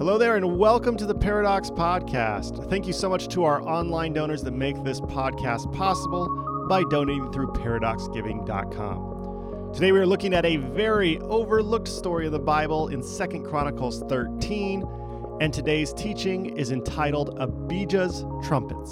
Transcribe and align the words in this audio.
Hello 0.00 0.16
there, 0.16 0.36
and 0.36 0.58
welcome 0.58 0.96
to 0.96 1.04
the 1.04 1.14
Paradox 1.14 1.68
Podcast. 1.68 2.70
Thank 2.70 2.86
you 2.86 2.94
so 2.94 3.10
much 3.10 3.28
to 3.28 3.44
our 3.44 3.60
online 3.60 4.14
donors 4.14 4.42
that 4.44 4.52
make 4.52 4.82
this 4.82 4.98
podcast 4.98 5.70
possible 5.74 6.66
by 6.70 6.82
donating 6.88 7.30
through 7.32 7.48
paradoxgiving.com. 7.48 9.74
Today 9.74 9.92
we 9.92 9.98
are 9.98 10.06
looking 10.06 10.32
at 10.32 10.46
a 10.46 10.56
very 10.56 11.18
overlooked 11.18 11.86
story 11.86 12.24
of 12.24 12.32
the 12.32 12.38
Bible 12.38 12.88
in 12.88 13.02
Second 13.02 13.44
Chronicles 13.44 14.02
13, 14.08 15.38
and 15.42 15.52
today's 15.52 15.92
teaching 15.92 16.56
is 16.56 16.70
entitled 16.70 17.38
Abijah's 17.38 18.24
Trumpets. 18.42 18.90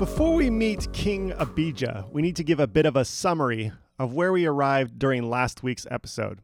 Before 0.00 0.34
we 0.34 0.50
meet 0.50 0.92
King 0.92 1.32
Abijah, 1.38 2.06
we 2.10 2.22
need 2.22 2.34
to 2.34 2.42
give 2.42 2.58
a 2.58 2.66
bit 2.66 2.86
of 2.86 2.96
a 2.96 3.04
summary 3.04 3.70
of 3.98 4.12
where 4.12 4.32
we 4.32 4.46
arrived 4.46 4.98
during 4.98 5.28
last 5.28 5.62
week's 5.62 5.86
episode. 5.90 6.40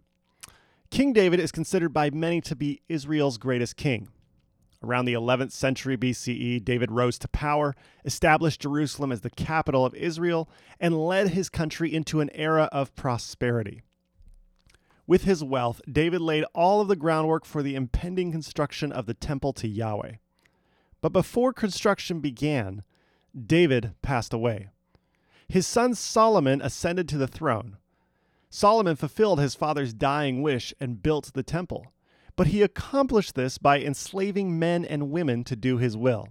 King 0.91 1.13
David 1.13 1.41
is 1.41 1.53
considered 1.53 1.93
by 1.93 2.11
many 2.11 2.41
to 2.43 2.57
be 2.57 2.83
Israel's 2.89 3.39
greatest 3.39 3.77
king. 3.77 4.09
Around 4.83 5.05
the 5.05 5.13
11th 5.13 5.53
century 5.53 5.97
BCE, 5.97 6.65
David 6.65 6.91
rose 6.91 7.19
to 7.19 7.29
power, 7.29 7.77
established 8.05 8.63
Jerusalem 8.63 9.13
as 9.13 9.21
the 9.21 9.31
capital 9.31 9.85
of 9.85 9.95
Israel, 9.95 10.49
and 10.81 11.07
led 11.07 11.29
his 11.29 11.51
country 11.51 11.93
into 11.93 12.21
an 12.21 12.31
era 12.35 12.69
of 12.73 12.95
prosperity. 12.97 13.83
With 15.07 15.25
his 15.25 15.45
wealth, 15.45 15.81
David 15.91 16.21
laid 16.21 16.45
all 16.55 16.81
of 16.81 16.89
the 16.89 16.97
groundwork 16.97 17.45
for 17.45 17.62
the 17.62 17.75
impending 17.75 18.33
construction 18.33 18.91
of 18.91 19.07
the 19.07 19.15
temple 19.15 19.53
to 19.55 19.69
Yahweh. 19.69 20.15
But 21.01 21.12
before 21.12 21.53
construction 21.53 22.21
began, 22.21 22.83
David 23.35 23.95
passed 24.03 24.33
away. 24.33 24.69
His 25.51 25.67
son 25.67 25.97
Solomon 25.97 26.63
ascended 26.63 27.09
to 27.09 27.19
the 27.19 27.27
throne. 27.27 27.77
Solomon 28.51 28.95
fulfilled 28.95 29.41
his 29.41 29.57
father's 29.57 29.92
dying 29.92 30.42
wish 30.42 30.73
and 30.79 31.03
built 31.03 31.33
the 31.34 31.42
temple, 31.42 31.89
but 32.37 32.47
he 32.47 32.62
accomplished 32.62 33.34
this 33.34 33.59
by 33.59 33.81
enslaving 33.81 34.61
men 34.61 34.84
and 34.84 35.11
women 35.11 35.42
to 35.45 35.57
do 35.57 35.77
his 35.77 35.97
will. 35.97 36.29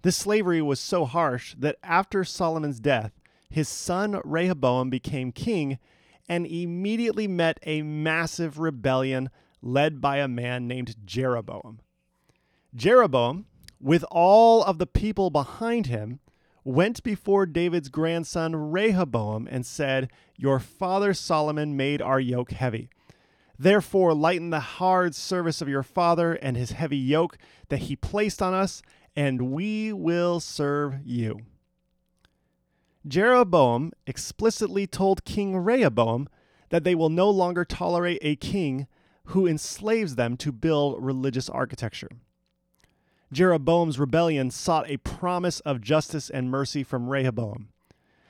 This 0.00 0.16
slavery 0.16 0.62
was 0.62 0.80
so 0.80 1.04
harsh 1.04 1.54
that 1.58 1.76
after 1.82 2.24
Solomon's 2.24 2.80
death, 2.80 3.12
his 3.50 3.68
son 3.68 4.18
Rehoboam 4.24 4.88
became 4.88 5.30
king 5.30 5.78
and 6.26 6.46
immediately 6.46 7.28
met 7.28 7.60
a 7.64 7.82
massive 7.82 8.58
rebellion 8.58 9.28
led 9.60 10.00
by 10.00 10.16
a 10.16 10.28
man 10.28 10.66
named 10.66 10.96
Jeroboam. 11.04 11.80
Jeroboam 12.74 13.44
with 13.78 14.02
all 14.10 14.64
of 14.64 14.78
the 14.78 14.86
people 14.86 15.28
behind 15.28 15.86
him, 15.86 16.20
went 16.64 17.02
before 17.02 17.46
David's 17.46 17.90
grandson 17.90 18.56
Rehoboam 18.56 19.46
and 19.50 19.64
said, 19.64 20.10
Your 20.36 20.58
father 20.58 21.12
Solomon 21.14 21.76
made 21.76 22.00
our 22.00 22.18
yoke 22.18 22.52
heavy. 22.52 22.88
Therefore, 23.58 24.14
lighten 24.14 24.50
the 24.50 24.60
hard 24.60 25.14
service 25.14 25.60
of 25.60 25.68
your 25.68 25.82
father 25.82 26.32
and 26.32 26.56
his 26.56 26.72
heavy 26.72 26.96
yoke 26.96 27.38
that 27.68 27.80
he 27.80 27.94
placed 27.94 28.42
on 28.42 28.52
us, 28.52 28.82
and 29.14 29.52
we 29.52 29.92
will 29.92 30.40
serve 30.40 30.98
you. 31.04 31.40
Jeroboam 33.06 33.92
explicitly 34.06 34.86
told 34.86 35.24
King 35.24 35.56
Rehoboam 35.58 36.28
that 36.70 36.82
they 36.82 36.94
will 36.94 37.10
no 37.10 37.30
longer 37.30 37.64
tolerate 37.64 38.18
a 38.22 38.34
king 38.36 38.86
who 39.26 39.46
enslaves 39.46 40.16
them 40.16 40.36
to 40.38 40.50
build 40.50 41.02
religious 41.02 41.48
architecture. 41.48 42.08
Jeroboam's 43.34 43.98
rebellion 43.98 44.52
sought 44.52 44.88
a 44.88 44.96
promise 44.98 45.58
of 45.60 45.80
justice 45.80 46.30
and 46.30 46.50
mercy 46.50 46.84
from 46.84 47.08
Rehoboam. 47.08 47.68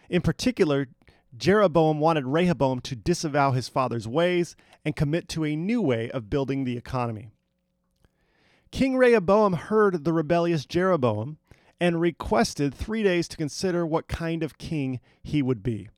In 0.08 0.22
particular, 0.22 0.88
Jeroboam 1.36 2.00
wanted 2.00 2.24
Rehoboam 2.24 2.80
to 2.80 2.96
disavow 2.96 3.50
his 3.50 3.68
father's 3.68 4.08
ways 4.08 4.56
and 4.82 4.96
commit 4.96 5.28
to 5.28 5.44
a 5.44 5.56
new 5.56 5.82
way 5.82 6.10
of 6.10 6.30
building 6.30 6.64
the 6.64 6.78
economy. 6.78 7.28
King 8.70 8.96
Rehoboam 8.96 9.52
heard 9.52 10.04
the 10.04 10.12
rebellious 10.12 10.64
Jeroboam 10.64 11.36
and 11.78 12.00
requested 12.00 12.74
three 12.74 13.02
days 13.02 13.28
to 13.28 13.36
consider 13.36 13.86
what 13.86 14.08
kind 14.08 14.42
of 14.42 14.56
king 14.56 15.00
he 15.22 15.42
would 15.42 15.62
be. 15.62 15.90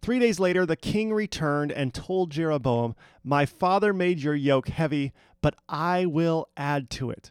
Three 0.00 0.18
days 0.18 0.40
later, 0.40 0.64
the 0.64 0.74
king 0.74 1.12
returned 1.12 1.70
and 1.70 1.92
told 1.92 2.30
Jeroboam, 2.30 2.94
My 3.22 3.44
father 3.44 3.92
made 3.92 4.20
your 4.20 4.34
yoke 4.34 4.68
heavy, 4.68 5.12
but 5.42 5.54
I 5.68 6.06
will 6.06 6.48
add 6.56 6.88
to 6.90 7.10
it. 7.10 7.30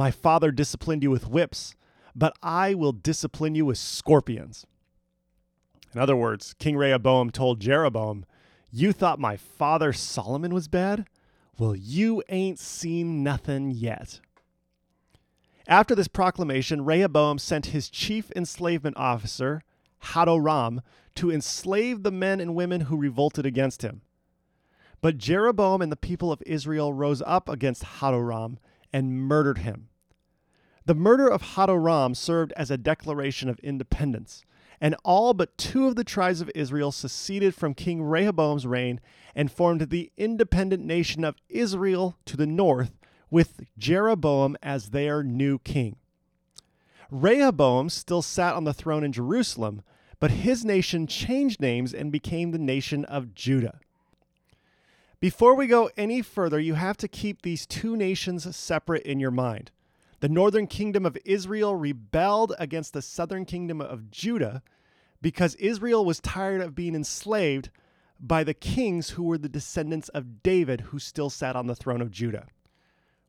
My 0.00 0.10
father 0.10 0.50
disciplined 0.50 1.02
you 1.02 1.10
with 1.10 1.28
whips, 1.28 1.74
but 2.16 2.34
I 2.42 2.72
will 2.72 2.92
discipline 2.92 3.54
you 3.54 3.66
with 3.66 3.76
scorpions. 3.76 4.64
In 5.92 6.00
other 6.00 6.16
words, 6.16 6.54
King 6.58 6.78
Rehoboam 6.78 7.28
told 7.28 7.60
Jeroboam, 7.60 8.24
You 8.70 8.94
thought 8.94 9.18
my 9.18 9.36
father 9.36 9.92
Solomon 9.92 10.54
was 10.54 10.68
bad? 10.68 11.06
Well, 11.58 11.76
you 11.76 12.22
ain't 12.30 12.58
seen 12.58 13.22
nothing 13.22 13.70
yet. 13.70 14.20
After 15.68 15.94
this 15.94 16.08
proclamation, 16.08 16.86
Rehoboam 16.86 17.36
sent 17.36 17.66
his 17.66 17.90
chief 17.90 18.32
enslavement 18.34 18.96
officer, 18.96 19.60
Hadoram, 20.04 20.80
to 21.16 21.30
enslave 21.30 22.04
the 22.04 22.10
men 22.10 22.40
and 22.40 22.54
women 22.54 22.80
who 22.80 22.96
revolted 22.96 23.44
against 23.44 23.82
him. 23.82 24.00
But 25.02 25.18
Jeroboam 25.18 25.82
and 25.82 25.92
the 25.92 25.96
people 25.96 26.32
of 26.32 26.42
Israel 26.46 26.94
rose 26.94 27.20
up 27.26 27.50
against 27.50 27.82
Hadoram 27.82 28.56
and 28.94 29.12
murdered 29.12 29.58
him. 29.58 29.88
The 30.90 30.94
murder 30.96 31.28
of 31.28 31.54
Hadoram 31.54 32.16
served 32.16 32.52
as 32.56 32.68
a 32.68 32.76
declaration 32.76 33.48
of 33.48 33.60
independence, 33.60 34.44
and 34.80 34.96
all 35.04 35.34
but 35.34 35.56
two 35.56 35.86
of 35.86 35.94
the 35.94 36.02
tribes 36.02 36.40
of 36.40 36.50
Israel 36.52 36.90
seceded 36.90 37.54
from 37.54 37.74
King 37.74 38.02
Rehoboam's 38.02 38.66
reign 38.66 38.98
and 39.32 39.52
formed 39.52 39.82
the 39.82 40.10
independent 40.16 40.84
nation 40.84 41.22
of 41.22 41.36
Israel 41.48 42.16
to 42.24 42.36
the 42.36 42.44
north, 42.44 42.90
with 43.30 43.60
Jeroboam 43.78 44.56
as 44.64 44.90
their 44.90 45.22
new 45.22 45.60
king. 45.60 45.94
Rehoboam 47.08 47.88
still 47.88 48.20
sat 48.20 48.56
on 48.56 48.64
the 48.64 48.74
throne 48.74 49.04
in 49.04 49.12
Jerusalem, 49.12 49.82
but 50.18 50.32
his 50.32 50.64
nation 50.64 51.06
changed 51.06 51.60
names 51.60 51.94
and 51.94 52.10
became 52.10 52.50
the 52.50 52.58
nation 52.58 53.04
of 53.04 53.32
Judah. 53.32 53.78
Before 55.20 55.54
we 55.54 55.68
go 55.68 55.88
any 55.96 56.20
further, 56.20 56.58
you 56.58 56.74
have 56.74 56.96
to 56.96 57.06
keep 57.06 57.42
these 57.42 57.64
two 57.64 57.96
nations 57.96 58.56
separate 58.56 59.04
in 59.04 59.20
your 59.20 59.30
mind. 59.30 59.70
The 60.20 60.28
northern 60.28 60.66
kingdom 60.66 61.06
of 61.06 61.16
Israel 61.24 61.74
rebelled 61.74 62.54
against 62.58 62.92
the 62.92 63.02
southern 63.02 63.46
kingdom 63.46 63.80
of 63.80 64.10
Judah 64.10 64.62
because 65.22 65.54
Israel 65.56 66.04
was 66.04 66.20
tired 66.20 66.60
of 66.60 66.74
being 66.74 66.94
enslaved 66.94 67.70
by 68.20 68.44
the 68.44 68.54
kings 68.54 69.10
who 69.10 69.22
were 69.22 69.38
the 69.38 69.48
descendants 69.48 70.10
of 70.10 70.42
David, 70.42 70.82
who 70.82 70.98
still 70.98 71.30
sat 71.30 71.56
on 71.56 71.66
the 71.66 71.74
throne 71.74 72.02
of 72.02 72.10
Judah. 72.10 72.46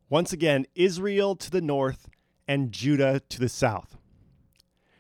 Once 0.10 0.34
again, 0.34 0.66
Israel 0.76 1.36
to 1.38 1.50
the 1.50 1.62
north 1.62 2.10
and 2.46 2.74
Judah 2.74 3.22
to 3.30 3.40
the 3.40 3.48
south. 3.48 3.98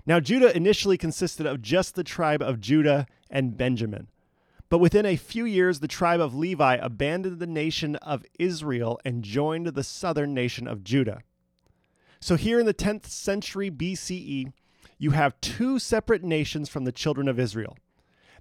Now, 0.06 0.22
Judah 0.22 0.56
initially 0.56 0.98
consisted 0.98 1.46
of 1.46 1.62
just 1.62 1.96
the 1.96 2.04
tribe 2.04 2.42
of 2.42 2.62
Judah 2.62 3.06
and 3.30 3.58
Benjamin. 3.58 4.08
But 4.70 4.80
within 4.80 5.06
a 5.06 5.18
few 5.18 5.44
years, 5.44 5.82
the 5.82 5.88
tribe 5.90 6.22
of 6.22 6.34
Levi 6.34 6.76
abandoned 6.76 7.40
the 7.40 7.48
nation 7.48 7.98
of 7.98 8.26
Israel 8.40 9.00
and 9.04 9.24
joined 9.24 9.68
the 9.68 9.84
southern 9.84 10.34
nation 10.34 10.66
of 10.66 10.86
Judah. 10.86 11.22
So, 12.24 12.36
here 12.36 12.60
in 12.60 12.68
the 12.68 12.74
10th 12.74 13.08
century 13.08 13.72
BCE, 13.72 14.54
you 15.00 15.12
have 15.12 15.42
two 15.42 15.80
separate 15.80 16.24
nations 16.24 16.70
from 16.70 16.86
the 16.86 16.92
children 16.92 17.28
of 17.28 17.40
Israel. 17.40 17.76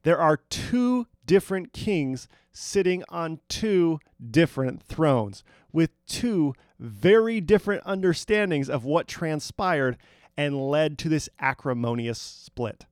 There 0.03 0.19
are 0.19 0.37
two 0.37 1.07
different 1.25 1.73
kings 1.73 2.29
sitting 2.53 3.03
on 3.09 3.41
two 3.49 3.99
different 4.31 4.83
thrones 4.83 5.43
with 5.73 5.91
two 6.07 6.55
very 6.79 7.41
different 7.41 7.83
understandings 7.87 8.69
of 8.69 8.85
what 8.85 9.09
transpired 9.09 9.97
and 10.37 10.69
led 10.69 10.99
to 10.99 11.09
this 11.09 11.31
acrimonious 11.39 12.19
split. 12.19 12.85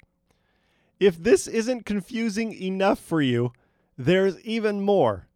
If 0.99 1.23
this 1.23 1.47
isn't 1.47 1.85
confusing 1.85 2.53
enough 2.53 2.99
for 2.99 3.21
you, 3.21 3.53
there's 3.99 4.41
even 4.41 4.81
more. 4.81 5.29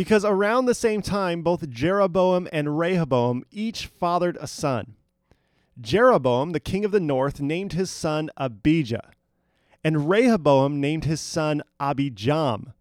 Because 0.00 0.24
around 0.24 0.64
the 0.64 0.74
same 0.74 1.02
time, 1.02 1.42
both 1.42 1.68
Jeroboam 1.68 2.48
and 2.54 2.78
Rehoboam 2.78 3.44
each 3.50 3.84
fathered 3.84 4.38
a 4.40 4.46
son. 4.46 4.94
Jeroboam, 5.78 6.52
the 6.52 6.58
king 6.58 6.86
of 6.86 6.90
the 6.90 6.98
north, 6.98 7.38
named 7.38 7.74
his 7.74 7.90
son 7.90 8.30
Abijah, 8.38 9.10
and 9.84 10.08
Rehoboam 10.08 10.80
named 10.80 11.04
his 11.04 11.20
son 11.20 11.62
Abijam. 11.78 12.72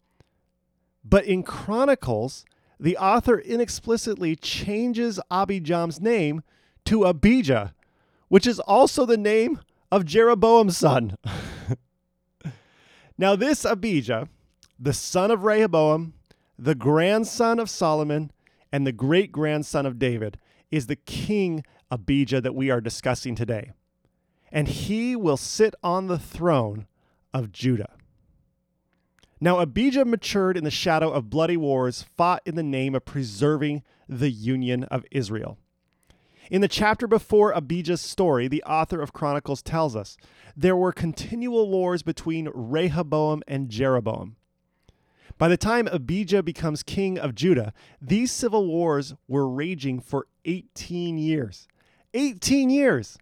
But 1.04 1.25
in 1.25 1.44
Chronicles, 1.44 2.45
the 2.80 2.95
author 2.95 3.38
inexplicitly 3.38 4.38
changes 4.38 5.19
Abijam's 5.30 6.00
name 6.00 6.42
to 6.86 7.04
Abijah, 7.04 7.74
which 8.30 8.48
is 8.48 8.62
also 8.62 9.06
the 9.06 9.18
name 9.18 9.60
of 9.92 10.06
Jeroboam's 10.06 10.77
son. 10.77 11.18
now, 13.18 13.36
this 13.36 13.66
Abijah, 13.66 14.30
the 14.80 14.94
son 14.94 15.31
of 15.31 15.44
Rehoboam, 15.44 16.13
the 16.61 16.75
grandson 16.75 17.57
of 17.57 17.69
Solomon, 17.69 18.31
and 18.71 18.85
the 18.85 18.91
great 18.91 19.31
grandson 19.31 19.85
of 19.85 19.97
David, 19.97 20.38
is 20.69 20.88
the 20.88 20.95
king 20.95 21.63
Abijah 21.89 22.41
that 22.41 22.53
we 22.53 22.69
are 22.69 22.81
discussing 22.81 23.33
today. 23.33 23.71
And 24.51 24.67
he 24.67 25.15
will 25.15 25.38
sit 25.38 25.73
on 25.81 26.07
the 26.07 26.19
throne 26.19 26.85
of 27.33 27.51
Judah. 27.51 27.94
Now, 29.39 29.59
Abijah 29.59 30.03
matured 30.03 30.57
in 30.57 30.65
the 30.65 30.71
shadow 30.71 31.09
of 31.11 31.29
bloody 31.29 31.56
wars 31.56 32.03
fought 32.17 32.41
in 32.45 32.56
the 32.56 32.63
name 32.63 32.94
of 32.94 33.06
preserving 33.06 33.83
the 34.09 34.29
union 34.29 34.83
of 34.85 35.06
Israel. 35.11 35.57
In 36.51 36.61
the 36.61 36.67
chapter 36.67 37.07
before 37.07 37.51
Abijah's 37.51 38.01
story, 38.01 38.47
the 38.47 38.63
author 38.63 39.01
of 39.01 39.13
Chronicles 39.13 39.61
tells 39.61 39.95
us 39.95 40.17
there 40.57 40.75
were 40.75 40.91
continual 40.91 41.69
wars 41.69 42.01
between 42.03 42.50
Rehoboam 42.53 43.44
and 43.47 43.69
Jeroboam. 43.69 44.35
By 45.38 45.48
the 45.48 45.58
time 45.58 45.88
Abijah 45.88 46.44
becomes 46.44 46.84
king 46.84 47.18
of 47.18 47.36
Judah, 47.36 47.74
these 48.02 48.31
civil 48.31 48.68
wars 48.68 49.14
were 49.28 49.48
raging 49.48 50.00
for 50.00 50.28
18 50.46 51.18
years. 51.18 51.68
18 52.14 52.70
years! 52.70 53.18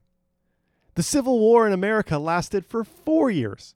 The 0.95 1.03
Civil 1.03 1.37
War 1.37 1.67
in 1.67 1.73
America 1.73 2.17
lasted 2.17 2.65
for 2.65 2.83
four 2.83 3.29
years. 3.29 3.75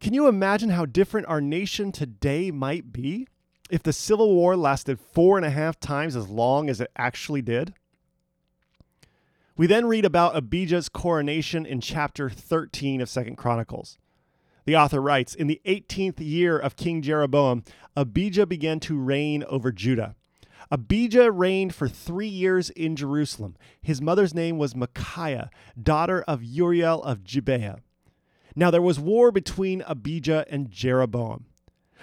Can 0.00 0.14
you 0.14 0.26
imagine 0.26 0.70
how 0.70 0.84
different 0.84 1.28
our 1.28 1.40
nation 1.40 1.92
today 1.92 2.50
might 2.50 2.92
be 2.92 3.28
if 3.70 3.82
the 3.82 3.92
Civil 3.92 4.34
War 4.34 4.56
lasted 4.56 4.98
four 4.98 5.36
and 5.36 5.46
a 5.46 5.50
half 5.50 5.78
times 5.78 6.16
as 6.16 6.28
long 6.28 6.68
as 6.68 6.80
it 6.80 6.90
actually 6.96 7.40
did? 7.40 7.74
We 9.56 9.68
then 9.68 9.86
read 9.86 10.04
about 10.04 10.36
Abijah's 10.36 10.88
coronation 10.88 11.64
in 11.64 11.80
chapter 11.80 12.28
13 12.28 13.00
of 13.00 13.08
Second 13.08 13.36
Chronicles. 13.36 13.96
The 14.64 14.76
author 14.76 15.00
writes 15.00 15.34
In 15.34 15.46
the 15.46 15.60
18th 15.66 16.20
year 16.20 16.58
of 16.58 16.76
King 16.76 17.02
Jeroboam, 17.02 17.64
Abijah 17.96 18.46
began 18.46 18.80
to 18.80 18.98
reign 18.98 19.44
over 19.44 19.70
Judah. 19.70 20.14
Abijah 20.70 21.30
reigned 21.30 21.74
for 21.74 21.88
three 21.88 22.28
years 22.28 22.70
in 22.70 22.96
Jerusalem. 22.96 23.56
His 23.82 24.00
mother's 24.00 24.34
name 24.34 24.58
was 24.58 24.74
Micaiah, 24.74 25.50
daughter 25.80 26.24
of 26.26 26.42
Uriel 26.42 27.02
of 27.02 27.24
Gibeah. 27.24 27.80
Now 28.56 28.70
there 28.70 28.82
was 28.82 28.98
war 28.98 29.30
between 29.30 29.82
Abijah 29.86 30.46
and 30.48 30.70
Jeroboam. 30.70 31.46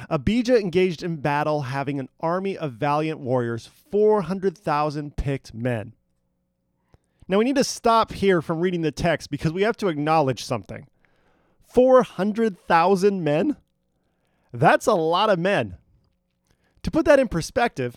Abijah 0.09 0.59
engaged 0.59 1.03
in 1.03 1.17
battle, 1.17 1.63
having 1.63 1.99
an 1.99 2.09
army 2.19 2.57
of 2.57 2.73
valiant 2.73 3.19
warriors, 3.19 3.69
400,000 3.91 5.15
picked 5.15 5.53
men. 5.53 5.93
Now 7.27 7.37
we 7.37 7.45
need 7.45 7.55
to 7.55 7.63
stop 7.63 8.11
here 8.11 8.41
from 8.41 8.59
reading 8.59 8.81
the 8.81 8.91
text 8.91 9.29
because 9.29 9.53
we 9.53 9.61
have 9.61 9.77
to 9.77 9.87
acknowledge 9.87 10.43
something. 10.43 10.87
400,000 11.73 13.23
men? 13.23 13.57
That's 14.53 14.87
a 14.87 14.93
lot 14.93 15.29
of 15.29 15.39
men. 15.39 15.77
To 16.83 16.91
put 16.91 17.05
that 17.05 17.19
in 17.19 17.27
perspective, 17.27 17.95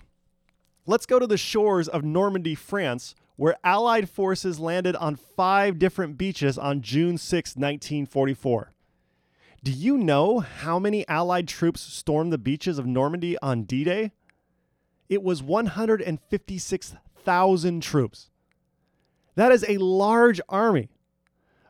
let's 0.87 1.07
go 1.07 1.19
to 1.19 1.27
the 1.27 1.37
shores 1.37 1.89
of 1.89 2.05
Normandy, 2.05 2.55
France, 2.55 3.15
where 3.37 3.57
Allied 3.65 4.09
forces 4.09 4.61
landed 4.61 4.95
on 4.97 5.17
five 5.17 5.79
different 5.79 6.17
beaches 6.17 6.57
on 6.57 6.83
June 6.83 7.19
6, 7.19 7.57
1944. 7.57 8.73
Do 9.65 9.73
you 9.73 9.97
know 9.97 10.41
how 10.41 10.79
many 10.79 11.09
Allied 11.09 11.49
troops 11.49 11.81
stormed 11.81 12.33
the 12.33 12.39
beaches 12.39 12.79
of 12.79 12.87
Normandy 12.87 13.37
on 13.39 13.65
D 13.65 13.83
Day? 13.83 14.13
It 15.09 15.23
was 15.23 15.43
156,000 15.43 17.83
troops. 17.83 18.31
That 19.35 19.53
is 19.53 19.65
a 19.67 19.79
large 19.79 20.41
army. 20.49 20.91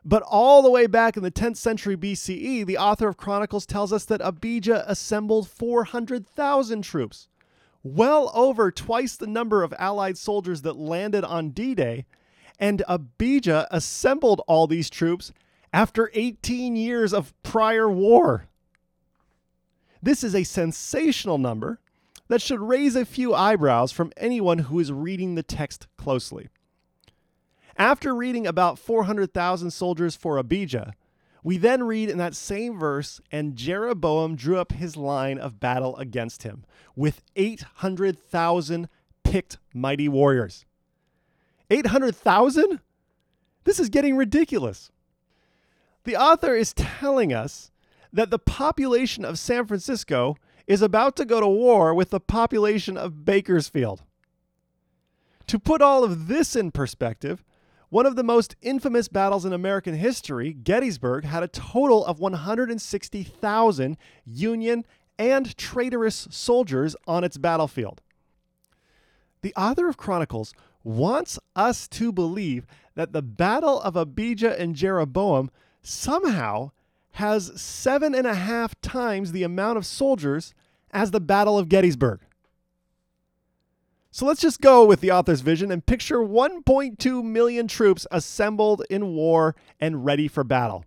But 0.07 0.21
all 0.21 0.61
the 0.61 0.69
way 0.69 0.85
back 0.85 1.17
in 1.17 1.23
the 1.23 1.31
10th 1.31 1.57
century 1.57 1.97
BCE, 1.97 2.63
the 2.65 2.77
author 2.77 3.07
of 3.07 3.17
Chronicles 3.17 3.65
tells 3.65 3.91
us 3.91 4.05
that 4.05 4.21
Abijah 4.21 4.85
assembled 4.87 5.49
400,000 5.49 6.83
troops, 6.83 7.27
well 7.81 8.31
over 8.35 8.69
twice 8.69 9.15
the 9.15 9.25
number 9.25 9.63
of 9.63 9.73
Allied 9.79 10.19
soldiers 10.19 10.61
that 10.61 10.77
landed 10.77 11.23
on 11.23 11.49
D 11.49 11.73
Day. 11.73 12.05
And 12.59 12.83
Abijah 12.87 13.67
assembled 13.71 14.41
all 14.47 14.67
these 14.67 14.91
troops 14.91 15.33
after 15.73 16.11
18 16.13 16.75
years 16.75 17.11
of 17.11 17.33
prior 17.41 17.89
war. 17.89 18.45
This 20.03 20.23
is 20.23 20.35
a 20.35 20.43
sensational 20.43 21.39
number 21.39 21.79
that 22.27 22.43
should 22.43 22.59
raise 22.59 22.95
a 22.95 23.05
few 23.05 23.33
eyebrows 23.33 23.91
from 23.91 24.13
anyone 24.17 24.59
who 24.59 24.79
is 24.79 24.91
reading 24.91 25.33
the 25.33 25.43
text 25.43 25.87
closely. 25.97 26.47
After 27.77 28.15
reading 28.15 28.47
about 28.47 28.79
400,000 28.79 29.71
soldiers 29.71 30.15
for 30.15 30.37
Abijah, 30.37 30.93
we 31.43 31.57
then 31.57 31.83
read 31.83 32.09
in 32.09 32.17
that 32.17 32.33
same 32.33 32.79
verse, 32.79 33.21
and 33.31 33.55
Jeroboam 33.55 34.35
drew 34.35 34.57
up 34.57 34.71
his 34.71 34.95
line 34.95 35.37
of 35.37 35.59
battle 35.59 35.95
against 35.97 36.43
him 36.43 36.65
with 36.95 37.21
800,000 37.35 38.87
picked 39.23 39.57
mighty 39.73 40.07
warriors. 40.07 40.65
800,000? 41.69 42.79
This 43.65 43.79
is 43.79 43.89
getting 43.89 44.15
ridiculous. 44.15 44.91
The 46.05 46.15
author 46.15 46.55
is 46.55 46.73
telling 46.73 47.33
us 47.33 47.71
that 48.13 48.29
the 48.29 48.39
population 48.39 49.25
of 49.25 49.37
San 49.37 49.65
Francisco 49.65 50.37
is 50.65 50.81
about 50.81 51.15
to 51.17 51.25
go 51.25 51.39
to 51.39 51.47
war 51.47 51.93
with 51.93 52.11
the 52.11 52.19
population 52.19 52.95
of 52.97 53.25
Bakersfield. 53.25 54.03
To 55.47 55.59
put 55.59 55.81
all 55.81 56.03
of 56.03 56.27
this 56.27 56.55
in 56.55 56.71
perspective, 56.71 57.43
one 57.89 58.05
of 58.05 58.15
the 58.15 58.23
most 58.23 58.55
infamous 58.61 59.07
battles 59.07 59.45
in 59.45 59.53
American 59.53 59.95
history, 59.95 60.53
Gettysburg, 60.53 61.23
had 61.23 61.43
a 61.43 61.47
total 61.47 62.05
of 62.05 62.19
160,000 62.19 63.97
Union 64.25 64.85
and 65.17 65.57
traitorous 65.57 66.27
soldiers 66.29 66.95
on 67.07 67.23
its 67.23 67.37
battlefield. 67.37 68.01
The 69.41 69.53
author 69.55 69.87
of 69.87 69.97
Chronicles 69.97 70.53
wants 70.83 71.39
us 71.55 71.87
to 71.89 72.11
believe 72.11 72.65
that 72.95 73.13
the 73.13 73.21
Battle 73.21 73.81
of 73.81 73.95
Abijah 73.95 74.59
and 74.59 74.75
Jeroboam 74.75 75.51
somehow 75.81 76.71
has 77.11 77.59
seven 77.59 78.13
and 78.13 78.27
a 78.27 78.35
half 78.35 78.79
times 78.81 79.31
the 79.31 79.43
amount 79.43 79.77
of 79.77 79.85
soldiers 79.85 80.53
as 80.91 81.11
the 81.11 81.21
Battle 81.21 81.57
of 81.57 81.69
Gettysburg. 81.69 82.19
So 84.15 84.25
let's 84.25 84.39
just 84.39 84.61
go 84.61 84.85
with 84.85 85.01
the 85.01 85.11
author's 85.11 85.41
vision 85.41 85.71
and 85.71 85.85
picture 85.85 86.19
1.2 86.19 87.21
million 87.21 87.67
troops 87.67 88.07
assembled 88.09 88.81
in 88.89 89.13
war 89.13 89.57
and 89.77 90.05
ready 90.05 90.29
for 90.29 90.45
battle. 90.45 90.85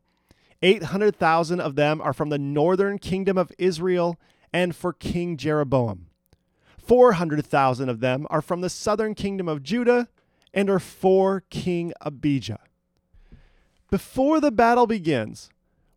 800,000 0.63 1.61
of 1.61 1.77
them 1.77 2.01
are 2.01 2.15
from 2.15 2.31
the 2.31 2.39
northern 2.39 2.99
kingdom 2.99 3.37
of 3.37 3.53
Israel 3.59 4.19
and 4.51 4.75
for 4.75 4.95
King 4.95 5.37
Jeroboam. 5.37 6.07
400,000 6.79 7.91
of 7.91 8.01
them 8.01 8.27
are 8.31 8.41
from 8.41 8.63
the 8.63 8.71
southern 8.71 9.15
kingdom 9.15 9.47
of 9.47 9.63
Judah 9.63 10.09
and 10.55 10.71
are 10.71 10.81
for 10.81 11.43
King 11.51 11.93
Abijah. 12.01 12.61
Before 13.91 14.41
the 14.41 14.51
battle 14.51 14.87
begins, 14.87 15.51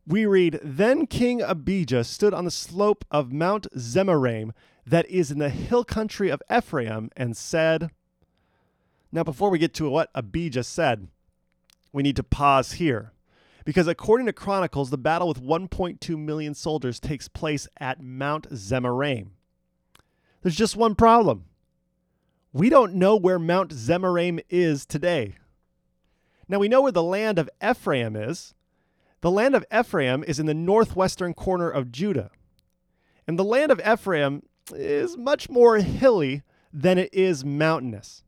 we 0.05 0.25
read 0.25 0.59
Then 0.61 1.07
King 1.07 1.41
Abijah 1.41 2.03
stood 2.03 2.33
on 2.33 2.43
the 2.43 2.51
slope 2.51 3.05
of 3.09 3.31
Mount 3.31 3.67
Zemaraim 3.77 4.51
that 4.85 5.07
is 5.09 5.31
in 5.31 5.39
the 5.39 5.49
hill 5.49 5.83
country 5.83 6.29
of 6.29 6.41
Ephraim 6.55 7.09
and 7.15 7.35
said, 7.37 7.91
Now, 9.11 9.23
before 9.23 9.49
we 9.49 9.59
get 9.59 9.73
to 9.75 9.89
what 9.89 10.09
Abijah 10.15 10.63
said, 10.63 11.07
we 11.91 12.03
need 12.03 12.15
to 12.15 12.23
pause 12.23 12.73
here. 12.73 13.13
Because 13.63 13.87
according 13.87 14.25
to 14.25 14.33
Chronicles, 14.33 14.89
the 14.89 14.97
battle 14.97 15.27
with 15.27 15.41
1.2 15.41 16.17
million 16.17 16.53
soldiers 16.53 16.99
takes 16.99 17.27
place 17.27 17.67
at 17.79 18.01
Mount 18.01 18.49
Zemaraim. 18.49 19.29
There's 20.41 20.55
just 20.55 20.75
one 20.75 20.95
problem. 20.95 21.45
We 22.53 22.69
don't 22.69 22.95
know 22.95 23.15
where 23.15 23.39
Mount 23.39 23.71
Zemaraim 23.71 24.41
is 24.49 24.85
today. 24.85 25.35
Now 26.47 26.59
we 26.59 26.67
know 26.67 26.81
where 26.81 26.91
the 26.91 27.03
land 27.03 27.37
of 27.39 27.49
Ephraim 27.63 28.15
is. 28.15 28.53
The 29.21 29.31
land 29.31 29.55
of 29.55 29.65
Ephraim 29.73 30.23
is 30.23 30.39
in 30.39 30.47
the 30.47 30.53
northwestern 30.53 31.33
corner 31.33 31.69
of 31.69 31.91
Judah. 31.91 32.31
And 33.27 33.37
the 33.37 33.43
land 33.43 33.71
of 33.71 33.79
Ephraim 33.87 34.43
is 34.73 35.17
much 35.17 35.49
more 35.49 35.77
hilly 35.77 36.43
than 36.73 36.97
it 36.97 37.13
is 37.13 37.45
mountainous. 37.45 38.23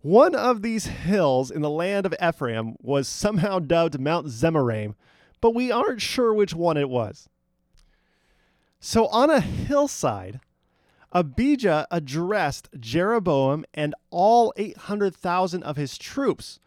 One 0.00 0.34
of 0.34 0.62
these 0.62 0.86
hills 0.86 1.50
in 1.50 1.62
the 1.62 1.70
land 1.70 2.06
of 2.06 2.14
Ephraim 2.22 2.76
was 2.80 3.06
somehow 3.06 3.58
dubbed 3.60 4.00
Mount 4.00 4.26
Zemaraim, 4.26 4.94
but 5.40 5.54
we 5.54 5.70
aren't 5.70 6.02
sure 6.02 6.34
which 6.34 6.54
one 6.54 6.76
it 6.76 6.88
was. 6.88 7.28
So 8.80 9.06
on 9.06 9.30
a 9.30 9.40
hillside, 9.40 10.40
Abijah 11.12 11.86
addressed 11.90 12.68
Jeroboam 12.80 13.64
and 13.74 13.94
all 14.10 14.52
800,000 14.56 15.62
of 15.62 15.76
his 15.76 15.98
troops 15.98 16.58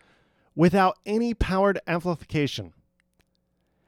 without 0.56 0.98
any 1.06 1.34
powered 1.34 1.80
amplification. 1.88 2.74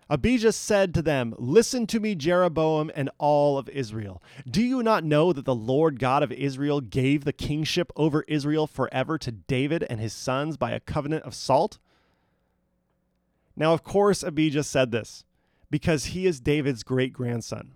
Abijah 0.09 0.53
said 0.53 0.93
to 0.93 1.01
them, 1.01 1.33
Listen 1.37 1.85
to 1.87 1.99
me, 1.99 2.15
Jeroboam 2.15 2.89
and 2.95 3.09
all 3.17 3.57
of 3.57 3.67
Israel. 3.69 4.23
Do 4.49 4.61
you 4.61 4.81
not 4.81 5.03
know 5.03 5.33
that 5.33 5.45
the 5.45 5.55
Lord 5.55 5.99
God 5.99 6.23
of 6.23 6.31
Israel 6.31 6.79
gave 6.79 7.23
the 7.25 7.33
kingship 7.33 7.91
over 7.95 8.23
Israel 8.27 8.67
forever 8.67 9.17
to 9.17 9.31
David 9.31 9.85
and 9.89 9.99
his 9.99 10.13
sons 10.13 10.55
by 10.55 10.71
a 10.71 10.79
covenant 10.79 11.23
of 11.23 11.35
salt? 11.35 11.77
Now, 13.55 13.73
of 13.73 13.83
course, 13.83 14.23
Abijah 14.23 14.63
said 14.63 14.91
this 14.91 15.25
because 15.69 16.05
he 16.05 16.25
is 16.25 16.39
David's 16.39 16.83
great 16.83 17.11
grandson. 17.11 17.71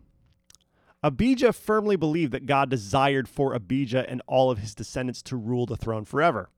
Abijah 1.03 1.53
firmly 1.53 1.95
believed 1.95 2.31
that 2.31 2.45
God 2.45 2.69
desired 2.69 3.27
for 3.27 3.53
Abijah 3.53 4.07
and 4.07 4.21
all 4.27 4.51
of 4.51 4.59
his 4.59 4.75
descendants 4.75 5.21
to 5.23 5.35
rule 5.35 5.65
the 5.65 5.75
throne 5.75 6.05
forever. 6.05 6.49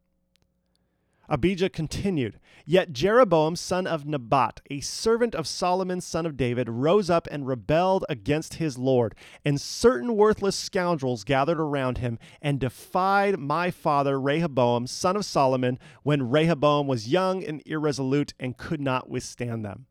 Abijah 1.30 1.70
continued, 1.70 2.40
Yet 2.66 2.92
Jeroboam, 2.92 3.56
son 3.56 3.88
of 3.88 4.06
Nebat, 4.06 4.62
a 4.70 4.82
servant 4.82 5.34
of 5.34 5.48
Solomon, 5.48 6.02
son 6.02 6.26
of 6.26 6.36
David, 6.36 6.68
rose 6.68 7.10
up 7.10 7.28
and 7.32 7.48
rebelled 7.48 8.04
against 8.10 8.56
his 8.56 8.78
Lord, 8.78 9.16
and 9.46 9.60
certain 9.60 10.18
worthless 10.18 10.56
scoundrels 10.56 11.24
gathered 11.24 11.60
around 11.60 12.00
him 12.00 12.20
and 12.42 12.60
defied 12.60 13.40
my 13.40 13.72
father 13.72 14.20
Rehoboam, 14.20 14.86
son 14.86 15.16
of 15.16 15.24
Solomon, 15.24 15.80
when 16.04 16.30
Rehoboam 16.30 16.88
was 16.88 17.08
young 17.08 17.44
and 17.44 17.62
irresolute 17.66 18.34
and 18.38 18.58
could 18.58 18.82
not 18.82 19.10
withstand 19.10 19.64
them. 19.64 19.86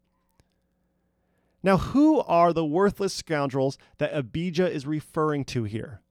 Now, 1.62 1.79
who 1.79 2.21
are 2.21 2.53
the 2.53 2.65
worthless 2.65 3.15
scoundrels 3.15 3.79
that 3.99 4.15
Abijah 4.15 4.71
is 4.71 4.87
referring 4.87 5.45
to 5.47 5.65
here? 5.65 6.01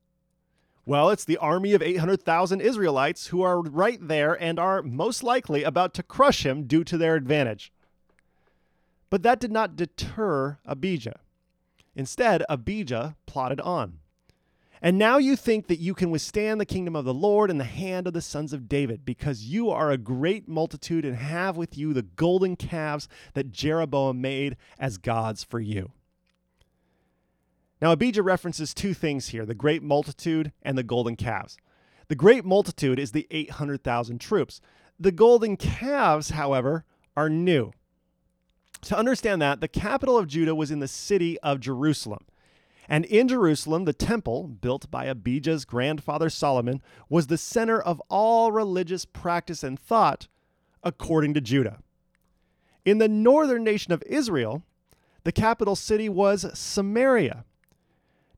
Well, 0.86 1.10
it's 1.12 1.26
the 1.26 1.38
army 1.38 1.74
of 1.74 1.82
800,000 1.82 2.60
Israelites 2.60 3.28
who 3.28 3.42
are 3.42 3.62
right 3.62 4.00
there 4.02 4.34
and 4.42 4.60
are 4.60 4.82
most 4.82 5.24
likely 5.24 5.64
about 5.64 5.94
to 5.96 6.04
crush 6.04 6.46
him 6.46 6.64
due 6.64 6.84
to 6.86 6.98
their 6.98 7.16
advantage. 7.16 7.72
But 9.10 9.24
that 9.24 9.40
did 9.40 9.52
not 9.52 9.76
deter 9.76 10.58
Abijah. 10.66 11.20
Instead, 11.96 12.44
Abijah 12.50 13.16
plodded 13.26 13.62
on. 13.62 14.00
And 14.82 14.98
now 14.98 15.20
you 15.20 15.36
think 15.36 15.68
that 15.68 15.78
you 15.78 15.94
can 15.94 16.10
withstand 16.10 16.60
the 16.60 16.66
kingdom 16.66 16.96
of 16.96 17.06
the 17.06 17.14
Lord 17.14 17.52
in 17.52 17.60
the 17.60 17.64
hand 17.64 18.08
of 18.08 18.14
the 18.14 18.22
sons 18.22 18.52
of 18.52 18.68
David, 18.68 19.06
because 19.06 19.44
you 19.44 19.70
are 19.70 19.92
a 19.92 19.98
great 19.98 20.48
multitude 20.48 21.06
and 21.06 21.18
have 21.18 21.56
with 21.56 21.78
you 21.78 21.94
the 21.94 22.02
golden 22.02 22.56
calves 22.56 23.08
that 23.36 23.52
Jeroboam 23.52 24.20
made 24.20 24.58
as 24.80 24.98
gods 24.98 25.44
for 25.44 25.60
you. 25.60 25.92
Now, 27.82 27.92
Abijah 27.92 28.22
references 28.22 28.74
two 28.74 28.94
things 28.94 29.30
here 29.30 29.46
the 29.46 29.56
great 29.56 29.82
multitude 29.82 30.52
and 30.62 30.78
the 30.78 30.84
golden 30.84 31.16
calves. 31.16 31.58
The 32.08 32.16
great 32.16 32.46
multitude 32.46 33.00
is 33.00 33.12
the 33.12 33.28
800,000 33.32 34.20
troops. 34.20 34.62
The 35.00 35.12
golden 35.12 35.58
calves, 35.58 36.32
however, 36.32 36.86
are 37.18 37.30
new. 37.30 37.72
To 38.84 38.98
understand 38.98 39.42
that, 39.42 39.62
the 39.62 39.68
capital 39.68 40.18
of 40.18 40.28
Judah 40.28 40.54
was 40.54 40.72
in 40.72 40.80
the 40.80 40.88
city 40.88 41.40
of 41.40 41.60
Jerusalem. 41.60 42.26
And 42.88 43.06
in 43.06 43.28
Jerusalem, 43.28 43.86
the 43.86 43.94
temple, 43.94 44.48
built 44.48 44.92
by 44.92 45.06
Abijah's 45.06 45.66
grandfather 45.66 46.30
Solomon, 46.30 46.82
was 47.08 47.28
the 47.28 47.38
center 47.38 47.82
of 47.82 48.02
all 48.10 48.52
religious 48.52 49.06
practice 49.06 49.64
and 49.64 49.80
thought, 49.80 50.28
according 50.84 51.34
to 51.36 51.42
Judah. 51.42 51.80
In 52.84 52.98
the 52.98 53.08
northern 53.08 53.64
nation 53.64 53.94
of 53.94 54.04
Israel, 54.06 54.64
the 55.24 55.32
capital 55.32 55.76
city 55.76 56.10
was 56.10 56.46
Samaria. 56.58 57.46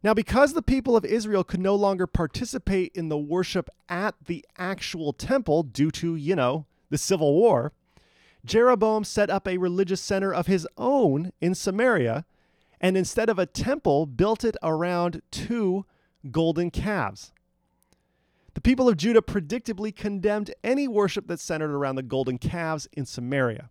Now, 0.03 0.13
because 0.13 0.51
the 0.51 0.61
people 0.61 0.97
of 0.97 1.05
Israel 1.05 1.45
could 1.45 1.61
no 1.61 1.75
longer 1.75 2.05
participate 2.05 2.91
in 2.93 3.07
the 3.07 3.17
worship 3.17 3.69
at 3.87 4.15
the 4.25 4.45
actual 4.57 5.13
temple 5.13 5.63
due 5.63 5.91
to, 5.91 6.15
you 6.15 6.35
know, 6.35 6.65
the 6.89 6.97
civil 6.97 7.33
war, 7.33 7.71
Jeroboam 8.43 9.05
set 9.05 9.29
up 9.29 9.47
a 9.47 9.57
religious 9.57 10.01
center 10.01 10.33
of 10.33 10.47
his 10.47 10.67
own 10.77 11.31
in 11.39 11.55
Samaria, 11.55 12.25
and 12.81 12.97
instead 12.97 13.29
of 13.29 13.39
a 13.39 13.45
temple, 13.45 14.05
built 14.05 14.43
it 14.43 14.57
around 14.61 15.21
two 15.31 15.85
golden 16.29 16.69
calves. 16.69 17.31
The 18.55 18.61
people 18.61 18.89
of 18.89 18.97
Judah 18.97 19.21
predictably 19.21 19.95
condemned 19.95 20.53
any 20.63 20.87
worship 20.87 21.27
that 21.27 21.39
centered 21.39 21.71
around 21.71 21.95
the 21.95 22.03
golden 22.03 22.37
calves 22.37 22.89
in 22.91 23.05
Samaria. 23.05 23.69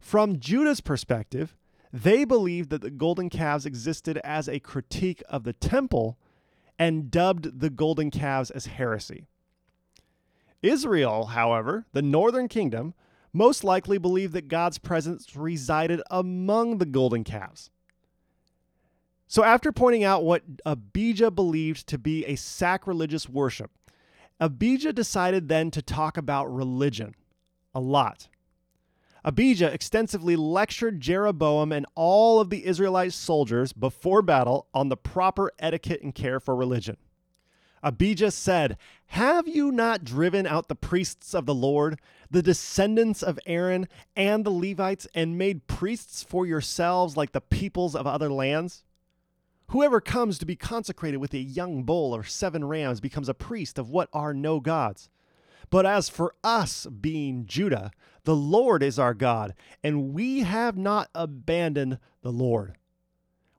From 0.00 0.40
Judah's 0.40 0.80
perspective, 0.80 1.54
they 1.92 2.24
believed 2.24 2.70
that 2.70 2.80
the 2.80 2.90
golden 2.90 3.28
calves 3.28 3.66
existed 3.66 4.18
as 4.24 4.48
a 4.48 4.60
critique 4.60 5.22
of 5.28 5.44
the 5.44 5.52
temple 5.52 6.18
and 6.78 7.10
dubbed 7.10 7.60
the 7.60 7.70
golden 7.70 8.10
calves 8.10 8.50
as 8.50 8.66
heresy. 8.66 9.26
Israel, 10.62 11.26
however, 11.26 11.86
the 11.92 12.02
northern 12.02 12.48
kingdom, 12.48 12.94
most 13.32 13.64
likely 13.64 13.98
believed 13.98 14.32
that 14.34 14.48
God's 14.48 14.78
presence 14.78 15.34
resided 15.36 16.00
among 16.10 16.78
the 16.78 16.86
golden 16.86 17.24
calves. 17.24 17.70
So, 19.26 19.42
after 19.42 19.72
pointing 19.72 20.04
out 20.04 20.24
what 20.24 20.42
Abijah 20.66 21.30
believed 21.30 21.86
to 21.88 21.98
be 21.98 22.24
a 22.26 22.36
sacrilegious 22.36 23.28
worship, 23.28 23.70
Abijah 24.38 24.92
decided 24.92 25.48
then 25.48 25.70
to 25.70 25.80
talk 25.80 26.16
about 26.16 26.52
religion 26.52 27.14
a 27.74 27.80
lot. 27.80 28.28
Abijah 29.24 29.72
extensively 29.72 30.34
lectured 30.34 31.00
Jeroboam 31.00 31.70
and 31.70 31.86
all 31.94 32.40
of 32.40 32.50
the 32.50 32.66
Israelite 32.66 33.12
soldiers 33.12 33.72
before 33.72 34.20
battle 34.20 34.66
on 34.74 34.88
the 34.88 34.96
proper 34.96 35.52
etiquette 35.60 36.02
and 36.02 36.14
care 36.14 36.40
for 36.40 36.56
religion. 36.56 36.96
Abijah 37.84 38.30
said, 38.30 38.76
Have 39.06 39.48
you 39.48 39.72
not 39.72 40.04
driven 40.04 40.46
out 40.46 40.68
the 40.68 40.74
priests 40.74 41.34
of 41.34 41.46
the 41.46 41.54
Lord, 41.54 42.00
the 42.30 42.42
descendants 42.42 43.22
of 43.22 43.38
Aaron, 43.46 43.88
and 44.16 44.44
the 44.44 44.50
Levites, 44.50 45.06
and 45.14 45.38
made 45.38 45.66
priests 45.66 46.22
for 46.22 46.46
yourselves 46.46 47.16
like 47.16 47.32
the 47.32 47.40
peoples 47.40 47.96
of 47.96 48.06
other 48.06 48.30
lands? 48.30 48.84
Whoever 49.68 50.00
comes 50.00 50.38
to 50.38 50.46
be 50.46 50.54
consecrated 50.54 51.16
with 51.16 51.32
a 51.32 51.38
young 51.38 51.82
bull 51.82 52.14
or 52.14 52.24
seven 52.24 52.64
rams 52.64 53.00
becomes 53.00 53.28
a 53.28 53.34
priest 53.34 53.78
of 53.78 53.90
what 53.90 54.08
are 54.12 54.34
no 54.34 54.60
gods. 54.60 55.08
But 55.72 55.86
as 55.86 56.10
for 56.10 56.34
us, 56.44 56.86
being 56.86 57.46
Judah, 57.46 57.92
the 58.24 58.36
Lord 58.36 58.82
is 58.82 58.98
our 58.98 59.14
God, 59.14 59.54
and 59.82 60.12
we 60.12 60.40
have 60.40 60.76
not 60.76 61.08
abandoned 61.14 61.98
the 62.20 62.30
Lord. 62.30 62.74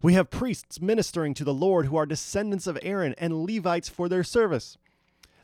We 0.03 0.13
have 0.13 0.29
priests 0.29 0.79
ministering 0.79 1.33
to 1.33 1.43
the 1.43 1.55
Lord 1.55 1.87
who 1.87 1.97
are 1.97 2.05
descendants 2.05 2.67
of 2.67 2.77
Aaron 2.83 3.15
and 3.17 3.43
Levites 3.43 3.89
for 3.89 4.07
their 4.07 4.23
service. 4.23 4.77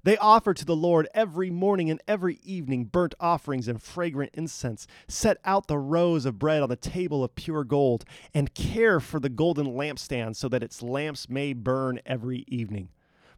They 0.03 0.15
offer 0.17 0.53
to 0.53 0.63
the 0.63 0.75
Lord 0.75 1.07
every 1.15 1.49
morning 1.49 1.89
and 1.89 2.03
every 2.07 2.39
evening 2.43 2.85
burnt 2.85 3.15
offerings 3.19 3.67
and 3.67 3.81
fragrant 3.81 4.35
incense, 4.35 4.85
set 5.07 5.37
out 5.45 5.65
the 5.65 5.79
rows 5.79 6.23
of 6.27 6.37
bread 6.37 6.61
on 6.61 6.69
the 6.69 6.75
table 6.75 7.23
of 7.23 7.33
pure 7.33 7.63
gold, 7.63 8.05
and 8.31 8.53
care 8.53 8.99
for 8.99 9.19
the 9.19 9.27
golden 9.27 9.65
lampstand 9.73 10.35
so 10.35 10.47
that 10.49 10.61
its 10.61 10.83
lamps 10.83 11.29
may 11.29 11.51
burn 11.51 11.99
every 12.05 12.45
evening. 12.47 12.89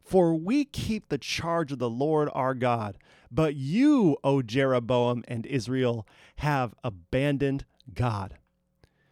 For 0.04 0.34
we 0.34 0.64
keep 0.64 1.08
the 1.08 1.18
charge 1.18 1.72
of 1.72 1.78
the 1.78 1.90
Lord 1.90 2.28
our 2.32 2.54
God. 2.54 2.98
But 3.34 3.54
you, 3.54 4.18
O 4.22 4.42
Jeroboam 4.42 5.24
and 5.26 5.46
Israel, 5.46 6.06
have 6.36 6.74
abandoned 6.84 7.64
God. 7.94 8.34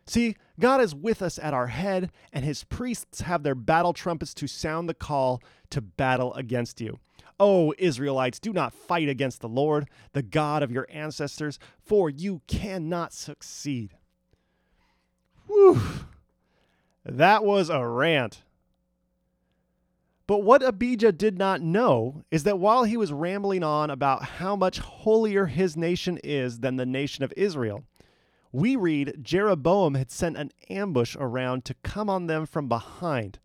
See, 0.07 0.37
God 0.59 0.81
is 0.83 0.95
with 0.95 1.23
us 1.23 1.39
at 1.39 1.55
our 1.55 1.69
head, 1.69 2.11
and 2.33 2.45
his 2.45 2.65
priests 2.65 3.23
have 3.23 3.43
their 3.43 3.55
battle 3.55 3.95
trumpets 3.95 4.35
to 4.35 4.47
sound 4.47 4.89
the 4.89 4.95
call 4.95 5.43
to 5.71 5.81
battle 5.81 6.35
against 6.35 6.81
you. 6.81 6.99
O 7.39 7.73
Israelites, 7.79 8.39
do 8.39 8.53
not 8.53 8.75
fight 8.75 9.09
against 9.09 9.41
the 9.41 9.49
Lord, 9.49 9.89
the 10.13 10.23
God 10.23 10.63
of 10.63 10.71
your 10.71 10.87
ancestors, 10.91 11.59
for 11.81 12.11
you 12.11 12.43
cannot 12.47 13.15
succeed. 13.15 13.95
Whew. 15.47 15.81
That 17.05 17.43
was 17.43 17.71
a 17.71 17.87
rant. 17.87 18.43
But 20.31 20.45
what 20.45 20.63
Abijah 20.63 21.11
did 21.11 21.39
not 21.39 21.61
know 21.61 22.23
is 22.31 22.45
that 22.45 22.61
while 22.61 22.85
he 22.85 22.97
was 22.97 23.13
rambling 23.13 23.65
on 23.65 23.91
about 23.91 24.23
how 24.23 24.55
much 24.55 24.79
holier 24.79 25.47
his 25.47 25.77
nation 25.77 26.21
is 26.23 26.61
than 26.61 26.77
the 26.77 26.87
nation 26.87 27.25
of 27.25 27.35
Israel, 27.37 27.83
we 28.53 28.77
read 28.77 29.17
Jeroboam 29.23 29.97
had 29.97 30.13
sent 30.13 30.37
an 30.37 30.53
ambush 30.69 31.17
around 31.19 31.65
to 31.65 31.75
come 31.83 32.09
on 32.09 32.29
them 32.29 32.47
from 32.47 32.69
behind. 32.69 33.41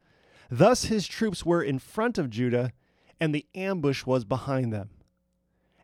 Thus 0.52 0.86
his 0.86 1.08
troops 1.08 1.44
were 1.44 1.64
in 1.64 1.80
front 1.80 2.20
of 2.20 2.30
Judah, 2.30 2.72
and 3.20 3.34
the 3.34 3.48
ambush 3.56 4.06
was 4.06 4.24
behind 4.24 4.72
them. 4.72 4.92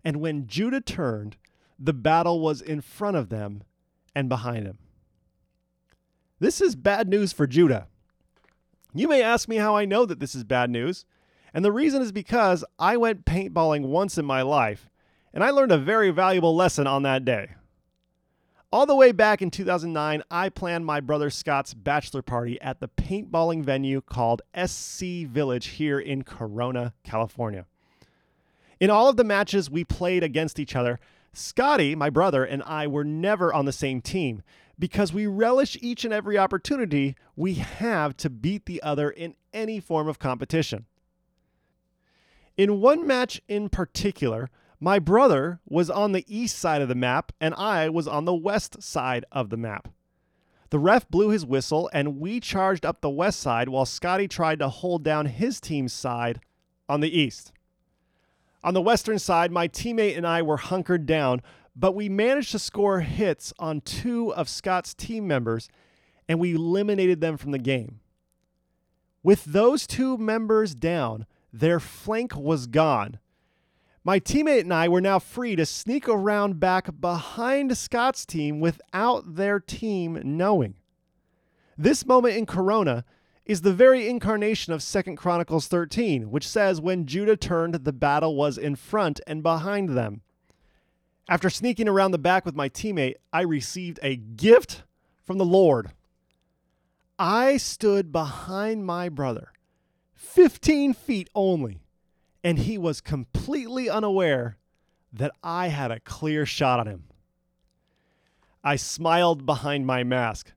And 0.04 0.18
when 0.18 0.46
Judah 0.46 0.82
turned, 0.82 1.36
the 1.80 1.94
battle 1.94 2.42
was 2.42 2.62
in 2.62 2.80
front 2.80 3.18
of 3.18 3.30
them 3.30 3.64
and 4.14 4.30
behind 4.30 4.68
him. 4.68 4.78
This 6.40 6.62
is 6.62 6.76
bad 6.76 7.10
news 7.10 7.34
for 7.34 7.48
Judah. 7.48 7.88
You 8.94 9.08
may 9.08 9.22
ask 9.22 9.48
me 9.48 9.56
how 9.56 9.76
I 9.76 9.86
know 9.86 10.06
that 10.06 10.20
this 10.20 10.36
is 10.36 10.44
bad 10.44 10.70
news, 10.70 11.06
and 11.54 11.64
the 11.64 11.72
reason 11.72 12.02
is 12.02 12.12
because 12.12 12.66
I 12.78 12.98
went 12.98 13.26
paintballing 13.26 13.86
once 13.86 14.18
in 14.18 14.26
my 14.26 14.42
life, 14.42 14.90
and 15.34 15.44
I 15.44 15.50
learned 15.50 15.72
a 15.72 15.78
very 15.78 16.10
valuable 16.10 16.56
lesson 16.56 16.88
on 16.88 17.04
that 17.04 17.24
day. 17.24 17.52
All 18.74 18.86
the 18.86 18.96
way 18.96 19.12
back 19.12 19.42
in 19.42 19.50
2009, 19.50 20.24
I 20.30 20.50
planned 20.50 20.86
my 20.86 21.00
brother 21.00 21.30
Scott's 21.30 21.74
bachelor 21.74 22.22
party 22.22 22.60
at 22.62 22.80
the 22.80 22.88
paintballing 22.88 23.64
venue 23.64 24.02
called 24.02 24.42
SC 24.56 25.26
Village 25.26 25.68
here 25.68 26.00
in 26.00 26.24
Corona, 26.24 26.94
California. 27.04 27.66
In 28.80 28.90
all 28.90 29.08
of 29.08 29.18
the 29.18 29.24
matches 29.24 29.70
we 29.70 29.84
played 29.84 30.24
against 30.24 30.60
each 30.60 30.76
other, 30.76 31.00
Scotty, 31.34 31.96
my 31.96 32.10
brother, 32.10 32.44
and 32.44 32.62
I 32.64 32.88
were 32.88 33.06
never 33.06 33.54
on 33.54 33.66
the 33.66 33.72
same 33.72 34.02
team 34.02 34.42
because 34.82 35.14
we 35.14 35.28
relish 35.28 35.78
each 35.80 36.04
and 36.04 36.12
every 36.12 36.40
opportunity 36.40 37.16
we 37.36 37.54
have 37.54 38.18
to 38.18 38.32
beat 38.32 38.66
the 38.66 38.82
other 38.82 39.12
in 39.12 39.36
any 39.54 39.80
form 39.80 40.08
of 40.08 40.18
competition. 40.18 40.88
In 42.58 42.82
one 42.82 43.06
match 43.06 43.40
in 43.48 43.70
particular, 43.70 44.50
my 44.80 44.98
brother 44.98 45.60
was 45.70 45.92
on 45.92 46.14
the 46.14 46.26
east 46.28 46.58
side 46.58 46.82
of 46.82 46.88
the 46.88 46.96
map 46.96 47.32
and 47.40 47.54
I 47.54 47.90
was 47.90 48.08
on 48.08 48.26
the 48.26 48.34
west 48.34 48.82
side 48.82 49.24
of 49.32 49.52
the 49.52 49.58
map. 49.58 49.88
The 50.72 50.80
ref 50.80 51.08
blew 51.10 51.30
his 51.30 51.46
whistle 51.46 51.88
and 51.94 52.20
we 52.20 52.40
charged 52.40 52.84
up 52.84 53.02
the 53.02 53.10
west 53.10 53.40
side 53.40 53.70
while 53.70 53.86
Scotty 53.86 54.28
tried 54.28 54.58
to 54.60 54.70
hold 54.70 55.04
down 55.04 55.28
his 55.28 55.62
team's 55.62 55.94
side 55.94 56.40
on 56.90 57.02
the 57.02 57.20
east. 57.20 57.52
On 58.64 58.74
the 58.74 58.82
western 58.82 59.20
side, 59.20 59.52
my 59.52 59.68
teammate 59.68 60.18
and 60.18 60.26
I 60.26 60.42
were 60.42 60.58
hunkered 60.58 61.06
down, 61.06 61.44
but 61.76 61.96
we 61.96 62.10
managed 62.10 62.52
to 62.52 62.60
score 62.60 63.02
hits 63.02 63.54
on 63.60 63.82
two 63.82 64.34
of 64.34 64.50
Scott's 64.50 64.94
team 64.94 65.28
members 65.28 65.70
and 66.28 66.40
we 66.40 66.56
eliminated 66.56 67.22
them 67.22 67.38
from 67.38 67.52
the 67.52 67.60
game. 67.60 68.00
With 69.24 69.46
those 69.46 69.86
two 69.86 70.18
members 70.18 70.74
down, 70.74 71.26
their 71.54 71.80
flank 71.80 72.36
was 72.36 72.68
gone. 72.68 73.20
My 74.04 74.20
teammate 74.20 74.62
and 74.62 74.74
I 74.74 74.88
were 74.88 75.02
now 75.02 75.20
free 75.20 75.56
to 75.56 75.66
sneak 75.66 76.10
around 76.10 76.60
back 76.60 76.90
behind 77.00 77.78
Scott's 77.78 78.26
team 78.26 78.60
without 78.60 79.36
their 79.36 79.60
team 79.60 80.20
knowing. 80.24 80.76
This 81.78 82.06
moment 82.06 82.36
in 82.36 82.46
Corona 82.46 83.06
is 83.46 83.62
the 83.62 83.74
very 83.74 84.08
incarnation 84.08 84.74
of 84.74 84.80
2nd 84.82 85.18
Chronicles 85.18 85.68
13, 85.68 86.32
which 86.32 86.48
says 86.48 86.82
when 86.82 87.06
Judah 87.06 87.38
turned, 87.38 87.76
the 87.76 87.94
battle 87.94 88.36
was 88.36 88.58
in 88.58 88.76
front 88.76 89.20
and 89.28 89.44
behind 89.44 89.90
them. 89.90 90.22
After 91.32 91.50
sneaking 91.50 91.88
around 91.88 92.12
the 92.12 92.18
back 92.18 92.46
with 92.46 92.58
my 92.58 92.68
teammate, 92.68 93.16
I 93.32 93.44
received 93.44 94.02
a 94.04 94.18
gift 94.18 94.84
from 95.24 95.38
the 95.38 95.46
Lord. 95.46 95.92
I 97.18 97.56
stood 97.56 98.12
behind 98.12 98.86
my 98.86 99.08
brother, 99.08 99.54
15 100.14 100.94
feet 100.94 101.30
only, 101.34 101.80
and 102.44 102.60
he 102.60 102.78
was 102.78 103.00
completely 103.00 103.90
unaware 103.90 104.58
that 105.14 105.32
I 105.42 105.70
had 105.70 105.90
a 105.90 106.02
clear 106.02 106.46
shot 106.46 106.82
on 106.82 106.88
him. 106.88 107.04
I 108.62 108.76
smiled 108.76 109.46
behind 109.46 109.88
my 109.88 110.04
mask. 110.04 110.52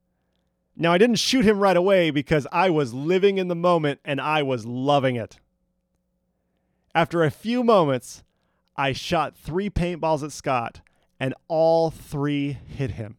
Now, 0.75 0.93
I 0.93 0.99
didn't 0.99 1.21
shoot 1.21 1.45
him 1.45 1.61
right 1.61 1.77
away 1.77 2.11
because 2.11 2.49
I 2.51 2.71
was 2.71 2.93
living 2.93 3.39
in 3.39 3.47
the 3.47 3.55
moment 3.55 4.01
and 4.05 4.21
I 4.21 4.43
was 4.43 4.67
loving 4.67 5.15
it. 5.15 5.39
After 6.97 7.23
a 7.23 7.31
few 7.31 7.63
moments, 7.63 8.24
I 8.77 8.93
shot 8.93 9.37
three 9.37 9.71
paintballs 9.71 10.23
at 10.23 10.33
Scott, 10.33 10.81
and 11.21 11.35
all 11.49 11.91
three 11.91 12.59
hit 12.67 12.93
him. 12.93 13.17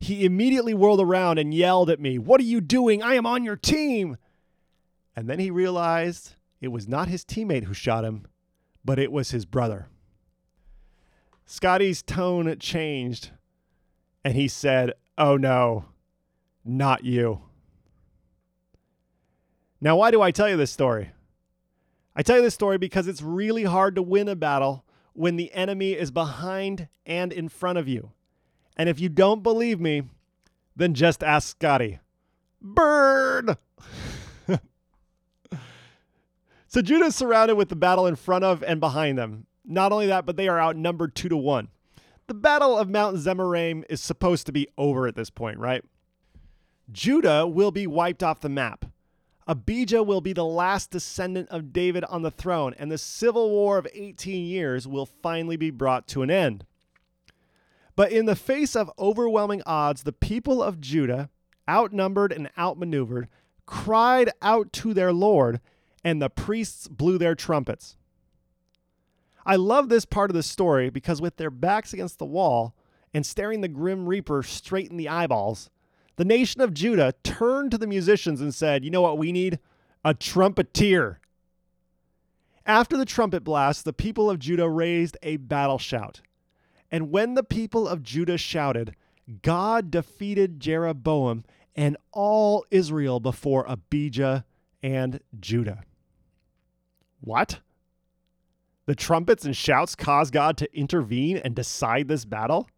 He 0.00 0.24
immediately 0.24 0.74
whirled 0.74 1.00
around 1.00 1.38
and 1.38 1.52
yelled 1.52 1.90
at 1.90 2.00
me, 2.00 2.18
What 2.18 2.40
are 2.40 2.44
you 2.44 2.60
doing? 2.60 3.02
I 3.02 3.14
am 3.14 3.26
on 3.26 3.44
your 3.44 3.56
team. 3.56 4.16
And 5.16 5.28
then 5.28 5.40
he 5.40 5.50
realized 5.50 6.34
it 6.60 6.68
was 6.68 6.86
not 6.86 7.08
his 7.08 7.24
teammate 7.24 7.64
who 7.64 7.74
shot 7.74 8.04
him, 8.04 8.26
but 8.84 8.98
it 8.98 9.10
was 9.10 9.32
his 9.32 9.44
brother. 9.44 9.88
Scotty's 11.44 12.02
tone 12.02 12.54
changed, 12.60 13.30
and 14.24 14.34
he 14.34 14.46
said, 14.46 14.92
Oh 15.16 15.36
no, 15.36 15.86
not 16.64 17.04
you. 17.04 17.40
Now, 19.80 19.96
why 19.96 20.10
do 20.10 20.20
I 20.20 20.30
tell 20.30 20.48
you 20.48 20.56
this 20.56 20.70
story? 20.70 21.10
I 22.18 22.22
tell 22.22 22.34
you 22.34 22.42
this 22.42 22.54
story 22.54 22.78
because 22.78 23.06
it's 23.06 23.22
really 23.22 23.62
hard 23.62 23.94
to 23.94 24.02
win 24.02 24.26
a 24.26 24.34
battle 24.34 24.84
when 25.12 25.36
the 25.36 25.52
enemy 25.52 25.92
is 25.92 26.10
behind 26.10 26.88
and 27.06 27.32
in 27.32 27.48
front 27.48 27.78
of 27.78 27.86
you. 27.86 28.10
And 28.76 28.88
if 28.88 28.98
you 28.98 29.08
don't 29.08 29.44
believe 29.44 29.78
me, 29.78 30.02
then 30.74 30.94
just 30.94 31.22
ask 31.22 31.50
Scotty. 31.50 32.00
Bird! 32.60 33.56
so 36.66 36.82
Judah 36.82 37.04
is 37.04 37.14
surrounded 37.14 37.54
with 37.54 37.68
the 37.68 37.76
battle 37.76 38.08
in 38.08 38.16
front 38.16 38.42
of 38.42 38.64
and 38.64 38.80
behind 38.80 39.16
them. 39.16 39.46
Not 39.64 39.92
only 39.92 40.08
that, 40.08 40.26
but 40.26 40.36
they 40.36 40.48
are 40.48 40.60
outnumbered 40.60 41.14
two 41.14 41.28
to 41.28 41.36
one. 41.36 41.68
The 42.26 42.34
Battle 42.34 42.76
of 42.76 42.90
Mount 42.90 43.16
Zemaraim 43.18 43.84
is 43.88 44.00
supposed 44.00 44.46
to 44.46 44.52
be 44.52 44.66
over 44.76 45.06
at 45.06 45.14
this 45.14 45.30
point, 45.30 45.60
right? 45.60 45.84
Judah 46.90 47.46
will 47.46 47.70
be 47.70 47.86
wiped 47.86 48.24
off 48.24 48.40
the 48.40 48.48
map. 48.48 48.86
Abijah 49.48 50.02
will 50.02 50.20
be 50.20 50.34
the 50.34 50.44
last 50.44 50.90
descendant 50.90 51.48
of 51.48 51.72
David 51.72 52.04
on 52.04 52.20
the 52.20 52.30
throne, 52.30 52.74
and 52.78 52.92
the 52.92 52.98
civil 52.98 53.48
war 53.48 53.78
of 53.78 53.88
18 53.94 54.44
years 54.44 54.86
will 54.86 55.06
finally 55.06 55.56
be 55.56 55.70
brought 55.70 56.06
to 56.08 56.20
an 56.22 56.30
end. 56.30 56.66
But 57.96 58.12
in 58.12 58.26
the 58.26 58.36
face 58.36 58.76
of 58.76 58.92
overwhelming 58.98 59.62
odds, 59.64 60.02
the 60.02 60.12
people 60.12 60.62
of 60.62 60.82
Judah, 60.82 61.30
outnumbered 61.68 62.30
and 62.30 62.50
outmaneuvered, 62.58 63.28
cried 63.64 64.30
out 64.42 64.70
to 64.74 64.92
their 64.92 65.14
Lord, 65.14 65.60
and 66.04 66.20
the 66.20 66.30
priests 66.30 66.86
blew 66.86 67.16
their 67.16 67.34
trumpets. 67.34 67.96
I 69.46 69.56
love 69.56 69.88
this 69.88 70.04
part 70.04 70.30
of 70.30 70.36
the 70.36 70.42
story 70.42 70.90
because, 70.90 71.22
with 71.22 71.38
their 71.38 71.50
backs 71.50 71.94
against 71.94 72.18
the 72.18 72.26
wall 72.26 72.74
and 73.14 73.24
staring 73.24 73.62
the 73.62 73.68
Grim 73.68 74.06
Reaper 74.06 74.42
straight 74.42 74.90
in 74.90 74.98
the 74.98 75.08
eyeballs, 75.08 75.70
the 76.18 76.24
nation 76.24 76.60
of 76.60 76.74
Judah 76.74 77.14
turned 77.22 77.70
to 77.70 77.78
the 77.78 77.86
musicians 77.86 78.40
and 78.40 78.52
said, 78.52 78.84
You 78.84 78.90
know 78.90 79.00
what 79.00 79.18
we 79.18 79.30
need? 79.30 79.60
A 80.04 80.14
trumpeter. 80.14 81.20
After 82.66 82.96
the 82.96 83.04
trumpet 83.04 83.44
blast, 83.44 83.84
the 83.84 83.92
people 83.92 84.28
of 84.28 84.40
Judah 84.40 84.68
raised 84.68 85.16
a 85.22 85.36
battle 85.36 85.78
shout. 85.78 86.20
And 86.90 87.12
when 87.12 87.34
the 87.34 87.44
people 87.44 87.86
of 87.86 88.02
Judah 88.02 88.36
shouted, 88.36 88.96
God 89.42 89.92
defeated 89.92 90.58
Jeroboam 90.58 91.44
and 91.76 91.96
all 92.12 92.66
Israel 92.72 93.20
before 93.20 93.64
Abijah 93.68 94.44
and 94.82 95.20
Judah. 95.38 95.84
What? 97.20 97.60
The 98.86 98.96
trumpets 98.96 99.44
and 99.44 99.56
shouts 99.56 99.94
caused 99.94 100.32
God 100.32 100.56
to 100.56 100.76
intervene 100.76 101.36
and 101.36 101.54
decide 101.54 102.08
this 102.08 102.24
battle? 102.24 102.68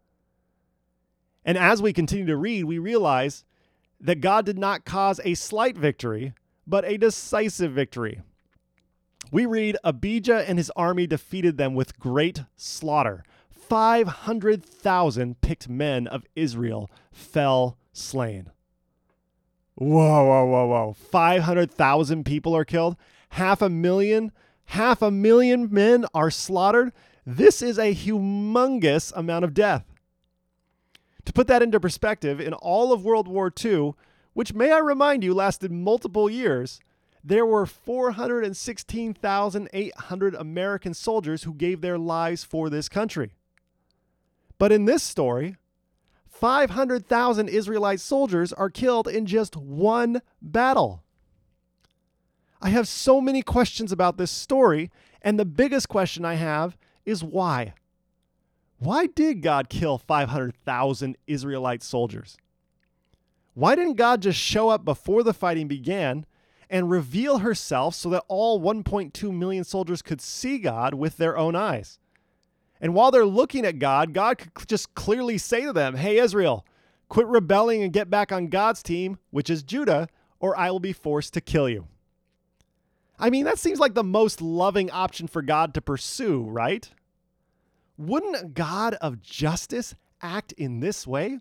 And 1.44 1.57
as 1.57 1.81
we 1.81 1.92
continue 1.92 2.26
to 2.26 2.37
read, 2.37 2.64
we 2.64 2.79
realize 2.79 3.44
that 4.00 4.20
God 4.20 4.46
did 4.46 4.59
not 4.59 4.85
cause 4.85 5.20
a 5.24 5.35
slight 5.35 5.76
victory, 5.76 6.35
but 6.66 6.85
a 6.85 6.96
decisive 6.96 7.72
victory. 7.72 8.20
We 9.33 9.46
read 9.46 9.76
Abijah 9.85 10.48
and 10.48 10.59
his 10.59 10.70
army 10.74 11.07
defeated 11.07 11.57
them 11.57 11.74
with 11.74 11.98
great 11.98 12.44
slaughter. 12.57 13.24
500,000 13.50 15.40
picked 15.40 15.68
men 15.68 16.07
of 16.07 16.24
Israel 16.35 16.90
fell 17.12 17.79
slain. 17.92 18.50
Whoa, 19.76 20.24
whoa, 20.24 20.44
whoa, 20.46 20.66
whoa. 20.66 20.92
500,000 20.92 22.24
people 22.24 22.57
are 22.57 22.64
killed. 22.64 22.96
Half 23.31 23.62
a 23.62 23.68
million, 23.68 24.33
half 24.66 25.00
a 25.03 25.11
million 25.11 25.68
men 25.70 26.05
are 26.12 26.31
slaughtered. 26.31 26.92
This 27.24 27.62
is 27.62 27.79
a 27.79 27.94
humongous 27.94 29.12
amount 29.14 29.44
of 29.44 29.55
death. 29.55 29.85
To 31.24 31.33
put 31.33 31.46
that 31.48 31.62
into 31.62 31.80
perspective, 31.80 32.40
in 32.40 32.52
all 32.54 32.92
of 32.92 33.04
World 33.04 33.28
War 33.28 33.52
II, 33.64 33.94
which 34.33 34.54
may 34.54 34.72
I 34.72 34.78
remind 34.78 35.22
you 35.22 35.35
lasted 35.35 35.70
multiple 35.70 36.30
years, 36.30 36.80
there 37.22 37.44
were 37.44 37.66
416,800 37.66 40.35
American 40.35 40.94
soldiers 40.94 41.42
who 41.42 41.52
gave 41.52 41.80
their 41.80 41.98
lives 41.98 42.44
for 42.44 42.70
this 42.70 42.88
country. 42.88 43.35
But 44.59 44.72
in 44.72 44.87
this 44.87 45.02
story, 45.02 45.56
500,000 46.28 47.48
Israelite 47.48 48.00
soldiers 48.00 48.52
are 48.52 48.70
killed 48.70 49.09
in 49.09 49.26
just 49.26 49.56
one 49.56 50.22
battle. 50.40 51.02
I 52.62 52.68
have 52.70 52.88
so 52.88 53.20
many 53.20 53.42
questions 53.42 53.92
about 53.92 54.16
this 54.16 54.30
story, 54.30 54.90
and 55.22 55.38
the 55.38 55.44
biggest 55.44 55.88
question 55.88 56.24
I 56.24 56.35
have 56.35 56.76
is 57.04 57.24
why? 57.24 57.74
Why 58.81 59.07
did 59.07 59.43
God 59.43 59.69
kill 59.69 59.99
500,000 59.99 61.16
Israelite 61.27 61.83
soldiers? 61.83 62.38
Why 63.53 63.75
didn't 63.75 63.97
God 63.97 64.23
just 64.23 64.38
show 64.38 64.71
up 64.71 64.87
before 64.87 65.23
the 65.23 65.35
fighting 65.35 65.69
began 65.69 66.25
and 66.71 66.90
reveal 66.90 67.38
herself 67.38 67.95
so 67.95 68.09
that 68.09 68.25
all 68.27 68.59
1.2 68.59 69.33
million 69.33 69.64
soldiers 69.64 70.01
could 70.01 70.23
see 70.23 70.59
God 70.59 70.95
with 70.95 71.19
their 71.19 71.37
own 71.37 71.55
eyes? 71.55 71.99
And 72.81 72.95
while 72.95 73.11
they're 73.11 73.27
looking 73.27 73.66
at 73.66 73.79
God, 73.79 74.14
God 74.14 74.38
could 74.38 74.66
just 74.66 74.95
clearly 74.95 75.37
say 75.37 75.66
to 75.66 75.75
them, 75.75 75.97
Hey, 75.97 76.16
Israel, 76.16 76.64
quit 77.11 77.27
rebelling 77.27 77.83
and 77.83 77.93
get 77.93 78.09
back 78.09 78.33
on 78.33 78.47
God's 78.47 78.83
team, 78.83 79.19
which 79.31 79.51
is 79.51 79.62
Judah, 79.62 80.09
or 80.38 80.59
I 80.59 80.71
will 80.71 80.81
be 80.81 80.95
forced 80.95 81.35
to 81.35 81.43
kill 81.43 81.69
you. 81.69 81.87
I 83.19 83.29
mean, 83.29 83.45
that 83.45 83.59
seems 83.59 83.79
like 83.79 83.93
the 83.93 84.03
most 84.03 84.40
loving 84.40 84.90
option 84.90 85.27
for 85.27 85.43
God 85.43 85.75
to 85.75 85.83
pursue, 85.83 86.45
right? 86.45 86.90
Wouldn't 88.01 88.43
a 88.43 88.47
God 88.47 88.95
of 88.95 89.21
justice 89.21 89.95
act 90.23 90.53
in 90.53 90.81
this 90.81 91.07
way? 91.07 91.39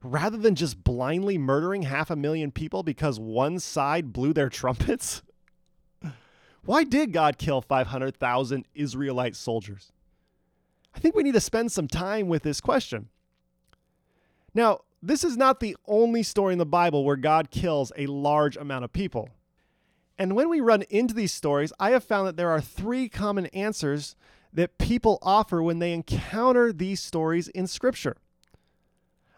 Rather 0.00 0.36
than 0.36 0.54
just 0.54 0.84
blindly 0.84 1.36
murdering 1.38 1.82
half 1.82 2.08
a 2.08 2.14
million 2.14 2.52
people 2.52 2.84
because 2.84 3.18
one 3.18 3.58
side 3.58 4.12
blew 4.12 4.32
their 4.32 4.48
trumpets? 4.48 5.22
Why 6.64 6.84
did 6.84 7.12
God 7.12 7.36
kill 7.36 7.60
500,000 7.60 8.68
Israelite 8.76 9.34
soldiers? 9.34 9.90
I 10.94 11.00
think 11.00 11.16
we 11.16 11.24
need 11.24 11.34
to 11.34 11.40
spend 11.40 11.72
some 11.72 11.88
time 11.88 12.28
with 12.28 12.44
this 12.44 12.60
question. 12.60 13.08
Now, 14.54 14.82
this 15.02 15.24
is 15.24 15.36
not 15.36 15.58
the 15.58 15.76
only 15.88 16.22
story 16.22 16.52
in 16.52 16.60
the 16.60 16.66
Bible 16.66 17.04
where 17.04 17.16
God 17.16 17.50
kills 17.50 17.90
a 17.96 18.06
large 18.06 18.56
amount 18.56 18.84
of 18.84 18.92
people. 18.92 19.30
And 20.16 20.36
when 20.36 20.48
we 20.48 20.60
run 20.60 20.82
into 20.90 21.14
these 21.14 21.34
stories, 21.34 21.72
I 21.80 21.90
have 21.90 22.04
found 22.04 22.28
that 22.28 22.36
there 22.36 22.50
are 22.50 22.60
three 22.60 23.08
common 23.08 23.46
answers 23.46 24.14
that 24.58 24.76
people 24.76 25.20
offer 25.22 25.62
when 25.62 25.78
they 25.78 25.92
encounter 25.92 26.72
these 26.72 26.98
stories 26.98 27.46
in 27.46 27.68
Scripture. 27.68 28.16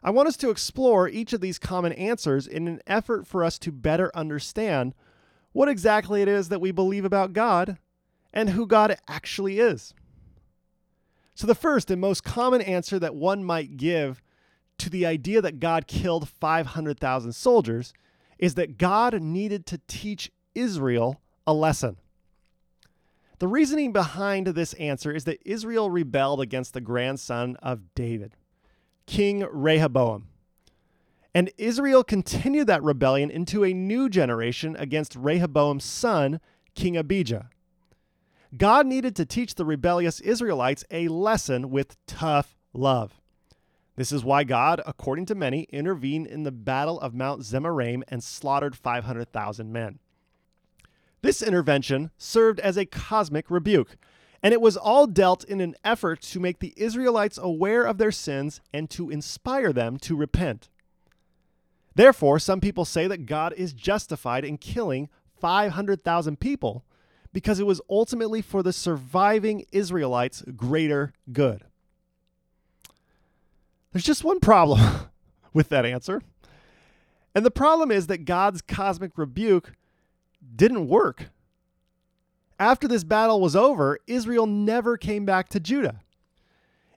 I 0.03 0.09
want 0.09 0.29
us 0.29 0.37
to 0.39 0.49
explore 0.49 1.11
each 1.11 1.35
of 1.35 1.43
these 1.43 1.59
common 1.59 1.93
answers 1.93 2.47
in 2.47 2.67
an 2.67 2.81
effort 2.87 3.27
for 3.27 3.45
us 3.45 3.59
to 3.59 3.71
better 3.71 4.11
understand 4.15 4.95
what 5.53 5.69
exactly 5.69 6.23
it 6.23 6.29
is 6.29 6.49
that 6.49 6.63
we 6.63 6.71
believe 6.73 7.05
about 7.05 7.35
God 7.35 7.77
and 8.33 8.49
who 8.49 8.67
God 8.67 8.97
actually 9.09 9.59
is. 9.59 9.93
So, 11.35 11.47
the 11.47 11.55
first 11.55 11.91
and 11.91 12.01
most 12.01 12.25
common 12.25 12.63
answer 12.63 12.99
that 12.99 13.15
one 13.15 13.45
might 13.45 13.77
give 13.77 14.23
to 14.79 14.89
the 14.89 15.05
idea 15.05 15.43
that 15.43 15.61
God 15.61 15.87
killed 15.87 16.31
500,000 16.31 17.35
soldiers 17.35 17.93
is 18.39 18.55
that 18.55 18.79
God 18.79 19.21
needed 19.21 19.67
to 19.67 19.83
teach 19.87 20.33
Israel 20.55 21.21
a 21.47 21.53
lesson. 21.53 21.99
The 23.41 23.49
reasoning 23.49 23.93
behind 23.93 24.49
this 24.49 24.75
answer 24.75 25.11
is 25.11 25.25
that 25.25 25.41
Israel 25.47 25.91
rebelled 25.91 26.43
against 26.43 26.75
the 26.75 26.81
grandson 26.83 27.57
of 27.63 27.95
David, 27.95 28.37
King 29.07 29.47
Rehoboam. 29.51 30.29
And 31.35 31.51
Israel 31.57 32.05
continued 32.05 32.67
that 32.67 32.83
rebellion 32.83 33.31
into 33.31 33.65
a 33.65 33.73
new 33.73 34.11
generation 34.11 34.77
against 34.77 35.17
Rehoboam's 35.17 35.85
son, 35.85 36.41
King 36.75 36.99
Abijah. 36.99 37.49
God 38.59 38.87
needed 38.87 39.17
to 39.17 39.25
teach 39.25 39.55
the 39.55 39.65
rebellious 39.65 40.21
Israelites 40.21 40.85
a 40.91 41.09
lesson 41.09 41.71
with 41.71 41.97
tough 42.07 42.59
love. 42.75 43.23
This 43.97 44.13
is 44.13 44.23
why 44.23 44.45
God, 44.45 44.83
according 44.87 45.25
to 45.27 45.35
many, 45.35 45.63
intervened 45.71 46.27
in 46.27 46.43
the 46.43 46.53
Battle 46.53 47.01
of 47.01 47.15
Mount 47.15 47.41
Zemaraim 47.41 48.03
and 48.09 48.23
slaughtered 48.23 48.77
500,000 48.77 49.73
men. 49.73 49.99
This 51.23 51.43
intervention 51.43 52.11
served 52.17 52.61
as 52.61 52.77
a 52.77 52.87
cosmic 52.87 53.51
rebuke, 53.51 53.97
and 54.43 54.55
it 54.55 54.61
was 54.61 54.77
all 54.77 55.07
dealt 55.07 55.45
in 55.45 55.61
an 55.61 55.75
effort 55.85 56.23
to 56.23 56.41
make 56.41 56.61
the 56.61 56.73
Israelites 56.77 57.39
aware 57.41 57.85
of 57.85 57.99
their 57.99 58.13
sins 58.13 58.61
and 58.73 58.89
to 58.91 59.11
inspire 59.11 59.73
them 59.73 59.99
to 59.99 60.17
repent. 60.17 60.69
Therefore, 61.95 62.39
some 62.39 62.61
people 62.61 62.85
say 62.85 63.07
that 63.07 63.27
God 63.27 63.53
is 63.55 63.73
justified 63.73 64.45
in 64.45 64.57
killing 64.57 65.09
500,000 65.41 66.41
people 66.41 66.85
because 67.33 67.61
it 67.61 67.67
was 67.67 67.81
ultimately 67.91 68.41
for 68.43 68.63
the 68.63 68.73
surviving 68.73 69.65
Israelites' 69.73 70.43
greater 70.57 71.13
good. 71.33 71.65
There's 73.93 74.05
just 74.05 74.25
one 74.25 74.41
problem 74.41 74.81
with 75.53 75.69
that 75.69 75.85
answer. 75.85 76.23
And 77.35 77.45
the 77.45 77.51
problem 77.51 77.91
is 77.91 78.07
that 78.09 78.25
God's 78.25 78.63
cosmic 78.63 79.17
rebuke 79.17 79.73
didn't 80.57 80.89
work. 80.89 81.31
After 82.59 82.87
this 82.87 83.05
battle 83.05 83.41
was 83.41 83.57
over, 83.57 83.99
Israel 84.07 84.47
never 84.47 84.97
came 84.97 85.25
back 85.25 85.49
to 85.51 85.61
Judah. 85.61 86.01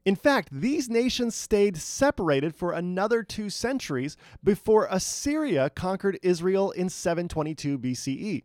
In 0.06 0.16
fact, 0.16 0.50
these 0.52 0.90
nations 0.90 1.34
stayed 1.34 1.78
separated 1.78 2.54
for 2.54 2.74
another 2.74 3.24
two 3.24 3.50
centuries 3.50 4.18
before 4.44 4.88
Assyria 4.92 5.70
conquered 5.70 6.20
Israel 6.22 6.72
in 6.72 6.90
722 6.90 7.80
BCE. 7.80 8.44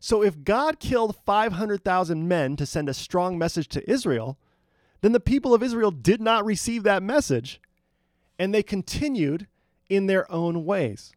So, 0.00 0.20
if 0.20 0.42
God 0.42 0.80
killed 0.80 1.14
500,000 1.24 2.26
men 2.26 2.56
to 2.56 2.66
send 2.66 2.88
a 2.88 2.94
strong 2.94 3.38
message 3.38 3.68
to 3.68 3.88
Israel, 3.88 4.36
then 5.00 5.12
the 5.12 5.20
people 5.20 5.54
of 5.54 5.62
Israel 5.62 5.92
did 5.92 6.20
not 6.20 6.44
receive 6.44 6.82
that 6.82 7.04
message 7.04 7.60
and 8.38 8.52
they 8.52 8.64
continued 8.64 9.46
in 9.88 10.06
their 10.06 10.30
own 10.32 10.64
ways. 10.64 11.12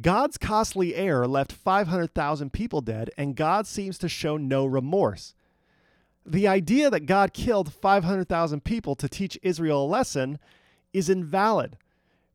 God's 0.00 0.38
costly 0.38 0.94
error 0.94 1.26
left 1.26 1.52
500,000 1.52 2.52
people 2.52 2.80
dead, 2.80 3.10
and 3.16 3.36
God 3.36 3.66
seems 3.66 3.96
to 3.98 4.08
show 4.08 4.36
no 4.36 4.64
remorse. 4.64 5.34
The 6.26 6.48
idea 6.48 6.90
that 6.90 7.06
God 7.06 7.32
killed 7.32 7.72
500,000 7.72 8.64
people 8.64 8.96
to 8.96 9.08
teach 9.08 9.38
Israel 9.42 9.84
a 9.84 9.86
lesson 9.86 10.38
is 10.92 11.08
invalid 11.08 11.76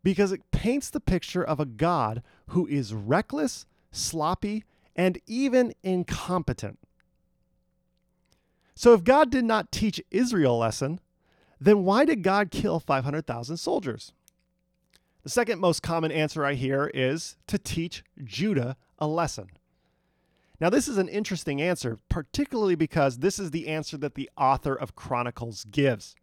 because 0.03 0.31
it 0.31 0.51
paints 0.51 0.89
the 0.89 0.99
picture 0.99 1.43
of 1.43 1.59
a 1.59 1.65
God 1.65 2.23
who 2.49 2.65
is 2.67 2.93
reckless, 2.93 3.65
sloppy, 3.91 4.63
and 4.95 5.19
even 5.27 5.73
incompetent. 5.83 6.79
So, 8.75 8.93
if 8.93 9.03
God 9.03 9.29
did 9.29 9.43
not 9.43 9.71
teach 9.71 10.01
Israel 10.09 10.55
a 10.55 10.59
lesson, 10.59 11.01
then 11.59 11.83
why 11.83 12.05
did 12.05 12.23
God 12.23 12.51
kill 12.51 12.79
500,000 12.79 13.57
soldiers? 13.57 14.13
The 15.29 15.33
second 15.33 15.59
most 15.59 15.83
common 15.83 16.11
answer 16.11 16.43
I 16.43 16.55
hear 16.55 16.89
is 16.91 17.35
to 17.45 17.59
teach 17.59 18.03
Judah 18.23 18.75
a 18.97 19.05
lesson. 19.05 19.51
Now, 20.59 20.71
this 20.71 20.87
is 20.87 20.97
an 20.97 21.07
interesting 21.07 21.61
answer, 21.61 21.99
particularly 22.09 22.73
because 22.73 23.19
this 23.19 23.37
is 23.37 23.51
the 23.51 23.67
answer 23.67 23.95
that 23.97 24.15
the 24.15 24.27
author 24.35 24.73
of 24.73 24.95
Chronicles 24.95 25.65
gives. 25.65 26.15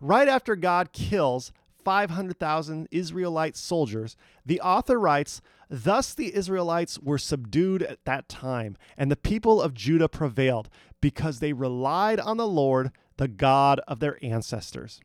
Right 0.00 0.26
after 0.26 0.56
God 0.56 0.92
kills 0.92 1.52
500,000 1.84 2.88
Israelite 2.90 3.56
soldiers, 3.56 4.16
the 4.44 4.60
author 4.60 4.98
writes, 4.98 5.40
Thus 5.68 6.12
the 6.12 6.34
Israelites 6.34 6.98
were 6.98 7.16
subdued 7.16 7.84
at 7.84 8.04
that 8.06 8.28
time, 8.28 8.76
and 8.98 9.08
the 9.08 9.14
people 9.14 9.62
of 9.62 9.72
Judah 9.72 10.08
prevailed, 10.08 10.68
because 11.00 11.38
they 11.38 11.52
relied 11.52 12.18
on 12.18 12.38
the 12.38 12.48
Lord, 12.48 12.90
the 13.18 13.28
God 13.28 13.80
of 13.86 14.00
their 14.00 14.18
ancestors. 14.20 15.00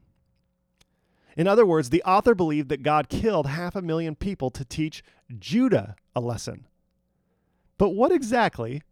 In 1.36 1.48
other 1.48 1.66
words, 1.66 1.90
the 1.90 2.04
author 2.04 2.34
believed 2.34 2.70
that 2.70 2.84
God 2.84 3.10
killed 3.10 3.48
half 3.48 3.76
a 3.76 3.82
million 3.82 4.16
people 4.16 4.50
to 4.52 4.64
teach 4.64 5.04
Judah 5.38 5.96
a 6.16 6.22
lesson. 6.22 6.66
But 7.78 7.90
what 7.90 8.12
exactly 8.12 8.84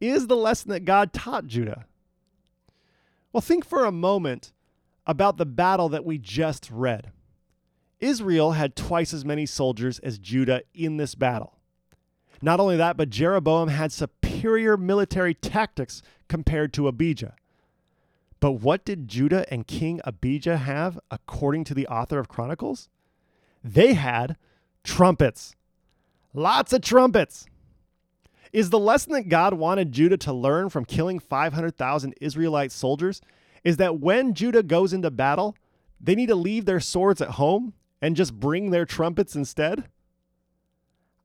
is 0.00 0.26
the 0.26 0.36
lesson 0.36 0.70
that 0.70 0.84
God 0.84 1.12
taught 1.12 1.46
Judah? 1.46 1.86
Well, 3.32 3.40
think 3.40 3.64
for 3.64 3.84
a 3.84 3.92
moment 3.92 4.52
about 5.06 5.36
the 5.36 5.46
battle 5.46 5.88
that 5.88 6.04
we 6.04 6.18
just 6.18 6.70
read. 6.70 7.10
Israel 7.98 8.52
had 8.52 8.76
twice 8.76 9.12
as 9.12 9.24
many 9.24 9.44
soldiers 9.44 9.98
as 9.98 10.18
Judah 10.18 10.62
in 10.72 10.96
this 10.96 11.14
battle. 11.14 11.58
Not 12.40 12.60
only 12.60 12.76
that, 12.76 12.96
but 12.96 13.10
Jeroboam 13.10 13.68
had 13.68 13.92
superior 13.92 14.76
military 14.76 15.34
tactics 15.34 16.00
compared 16.28 16.72
to 16.74 16.88
Abijah. 16.88 17.34
But 18.40 18.52
what 18.52 18.84
did 18.84 19.06
Judah 19.06 19.44
and 19.52 19.66
King 19.66 20.00
Abijah 20.04 20.56
have, 20.56 20.98
according 21.10 21.64
to 21.64 21.74
the 21.74 21.86
author 21.86 22.18
of 22.18 22.28
Chronicles? 22.28 22.88
They 23.62 23.94
had 23.94 24.36
trumpets. 24.82 25.54
Lots 26.32 26.72
of 26.72 26.80
trumpets. 26.80 27.46
Is 28.52 28.70
the 28.70 28.78
lesson 28.78 29.12
that 29.12 29.28
God 29.28 29.54
wanted 29.54 29.92
Judah 29.92 30.16
to 30.18 30.32
learn 30.32 30.70
from 30.70 30.84
killing 30.84 31.20
500,000 31.20 32.14
Israelite 32.20 32.72
soldiers 32.72 33.20
is 33.62 33.76
that 33.76 34.00
when 34.00 34.34
Judah 34.34 34.62
goes 34.62 34.92
into 34.92 35.10
battle, 35.10 35.54
they 36.00 36.14
need 36.14 36.28
to 36.28 36.34
leave 36.34 36.64
their 36.64 36.80
swords 36.80 37.20
at 37.20 37.32
home 37.32 37.74
and 38.00 38.16
just 38.16 38.40
bring 38.40 38.70
their 38.70 38.86
trumpets 38.86 39.36
instead? 39.36 39.84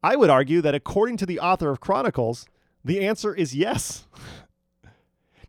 I 0.03 0.15
would 0.15 0.29
argue 0.29 0.61
that 0.61 0.75
according 0.75 1.17
to 1.17 1.25
the 1.25 1.39
author 1.39 1.71
of 1.71 1.79
Chronicles, 1.79 2.45
the 2.83 3.03
answer 3.03 3.33
is 3.33 3.55
yes. 3.55 4.05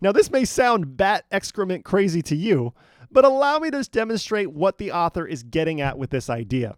now, 0.00 0.12
this 0.12 0.30
may 0.30 0.44
sound 0.44 0.96
bat 0.96 1.24
excrement 1.30 1.84
crazy 1.84 2.22
to 2.22 2.36
you, 2.36 2.74
but 3.10 3.24
allow 3.24 3.58
me 3.58 3.70
to 3.70 3.82
demonstrate 3.84 4.52
what 4.52 4.78
the 4.78 4.92
author 4.92 5.26
is 5.26 5.42
getting 5.42 5.80
at 5.80 5.98
with 5.98 6.10
this 6.10 6.28
idea. 6.28 6.76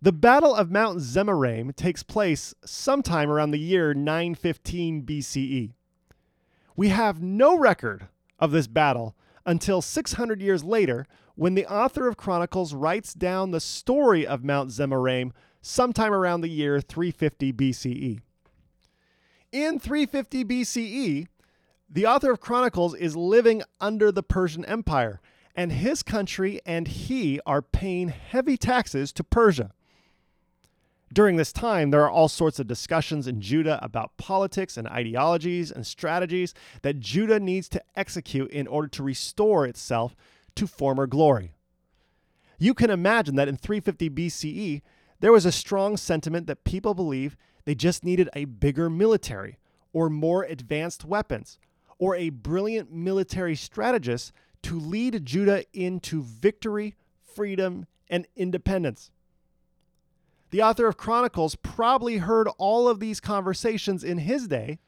The 0.00 0.12
Battle 0.12 0.54
of 0.54 0.70
Mount 0.70 0.98
Zemaraim 0.98 1.74
takes 1.74 2.02
place 2.02 2.54
sometime 2.64 3.30
around 3.30 3.52
the 3.52 3.58
year 3.58 3.94
915 3.94 5.02
BCE. 5.02 5.72
We 6.76 6.88
have 6.88 7.22
no 7.22 7.56
record 7.56 8.08
of 8.38 8.50
this 8.50 8.66
battle 8.66 9.16
until 9.46 9.80
600 9.80 10.42
years 10.42 10.62
later 10.62 11.06
when 11.36 11.54
the 11.54 11.66
author 11.66 12.06
of 12.06 12.16
Chronicles 12.16 12.74
writes 12.74 13.14
down 13.14 13.50
the 13.50 13.60
story 13.60 14.26
of 14.26 14.44
Mount 14.44 14.70
Zemaraim 14.70 15.32
sometime 15.62 16.12
around 16.12 16.42
the 16.42 16.48
year 16.48 16.80
350 16.80 17.52
BCE. 17.52 18.20
In 19.52 19.78
350 19.78 20.44
BCE, 20.44 21.26
the 21.94 22.06
author 22.06 22.32
of 22.32 22.40
Chronicles 22.40 22.96
is 22.96 23.14
living 23.14 23.62
under 23.80 24.10
the 24.10 24.24
Persian 24.24 24.64
Empire, 24.64 25.20
and 25.54 25.70
his 25.70 26.02
country 26.02 26.60
and 26.66 26.88
he 26.88 27.40
are 27.46 27.62
paying 27.62 28.08
heavy 28.08 28.56
taxes 28.56 29.12
to 29.12 29.22
Persia. 29.22 29.70
During 31.12 31.36
this 31.36 31.52
time, 31.52 31.92
there 31.92 32.02
are 32.02 32.10
all 32.10 32.28
sorts 32.28 32.58
of 32.58 32.66
discussions 32.66 33.28
in 33.28 33.40
Judah 33.40 33.78
about 33.80 34.16
politics 34.16 34.76
and 34.76 34.88
ideologies 34.88 35.70
and 35.70 35.86
strategies 35.86 36.52
that 36.82 36.98
Judah 36.98 37.38
needs 37.38 37.68
to 37.68 37.82
execute 37.94 38.50
in 38.50 38.66
order 38.66 38.88
to 38.88 39.04
restore 39.04 39.64
itself 39.64 40.16
to 40.56 40.66
former 40.66 41.06
glory. 41.06 41.54
You 42.58 42.74
can 42.74 42.90
imagine 42.90 43.36
that 43.36 43.46
in 43.46 43.56
350 43.56 44.10
BCE, 44.10 44.82
there 45.20 45.30
was 45.30 45.46
a 45.46 45.52
strong 45.52 45.96
sentiment 45.96 46.48
that 46.48 46.64
people 46.64 46.94
believe 46.94 47.36
they 47.64 47.76
just 47.76 48.04
needed 48.04 48.28
a 48.34 48.46
bigger 48.46 48.90
military 48.90 49.58
or 49.92 50.10
more 50.10 50.42
advanced 50.42 51.04
weapons 51.04 51.60
or 51.98 52.16
a 52.16 52.30
brilliant 52.30 52.92
military 52.92 53.56
strategist 53.56 54.32
to 54.62 54.78
lead 54.78 55.24
Judah 55.24 55.64
into 55.72 56.22
victory, 56.22 56.94
freedom, 57.34 57.86
and 58.08 58.26
independence. 58.36 59.10
The 60.50 60.62
author 60.62 60.86
of 60.86 60.96
Chronicles 60.96 61.56
probably 61.56 62.18
heard 62.18 62.48
all 62.58 62.88
of 62.88 63.00
these 63.00 63.20
conversations 63.20 64.04
in 64.04 64.18
his 64.18 64.46
day 64.46 64.78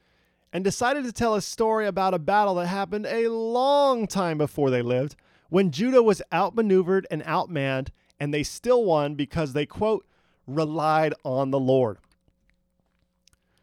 and 0.53 0.63
decided 0.63 1.03
to 1.03 1.11
tell 1.11 1.35
a 1.35 1.41
story 1.41 1.85
about 1.85 2.13
a 2.13 2.19
battle 2.19 2.55
that 2.55 2.67
happened 2.67 3.05
a 3.05 3.27
long 3.27 4.07
time 4.07 4.37
before 4.37 4.69
they 4.69 4.81
lived 4.81 5.15
when 5.49 5.71
Judah 5.71 6.03
was 6.03 6.21
outmaneuvered 6.33 7.07
and 7.11 7.23
outmanned, 7.23 7.89
and 8.19 8.33
they 8.33 8.43
still 8.43 8.83
won 8.83 9.15
because 9.15 9.53
they, 9.53 9.65
quote, 9.65 10.05
relied 10.45 11.13
on 11.23 11.51
the 11.51 11.59
Lord. 11.59 11.97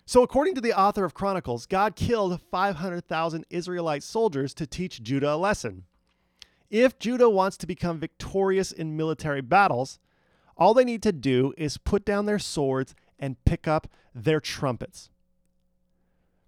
So, 0.07 0.23
according 0.23 0.55
to 0.57 0.61
the 0.61 0.79
author 0.79 1.05
of 1.05 1.15
Chronicles, 1.15 1.65
God 1.65 1.97
killed 1.97 2.41
500,000 2.51 3.47
Israelite 3.49 4.03
soldiers 4.03 4.53
to 4.55 4.67
teach 4.67 5.03
Judah 5.03 5.35
a 5.35 5.37
lesson. 5.37 5.85
If 6.71 6.99
Judah 6.99 7.31
wants 7.31 7.57
to 7.59 7.67
become 7.67 8.01
victorious 8.01 8.71
in 8.71 8.97
military 8.97 9.41
battles, 9.41 9.99
all 10.57 10.75
they 10.75 10.85
need 10.85 11.03
to 11.05 11.13
do 11.13 11.55
is 11.57 11.79
put 11.79 12.05
down 12.05 12.27
their 12.27 12.39
swords 12.39 12.95
and 13.19 13.43
pick 13.47 13.67
up 13.67 13.89
their 14.15 14.41
trumpets. 14.41 15.09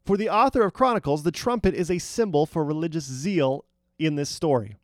For 0.05 0.17
the 0.17 0.29
author 0.29 0.63
of 0.63 0.75
Chronicles, 0.75 1.23
the 1.23 1.33
trumpet 1.33 1.75
is 1.75 1.91
a 1.91 1.99
symbol 1.99 2.45
for 2.45 2.63
religious 2.63 3.05
zeal 3.05 3.65
in 3.99 4.17
this 4.17 4.29
story. 4.29 4.77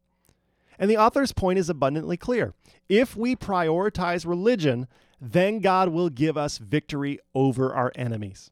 And 0.78 0.90
the 0.90 0.96
author's 0.96 1.32
point 1.32 1.58
is 1.58 1.68
abundantly 1.68 2.16
clear. 2.16 2.54
If 2.88 3.16
we 3.16 3.36
prioritize 3.36 4.26
religion, 4.26 4.88
then 5.20 5.60
God 5.60 5.90
will 5.90 6.08
give 6.08 6.36
us 6.38 6.58
victory 6.58 7.18
over 7.34 7.74
our 7.74 7.92
enemies. 7.94 8.50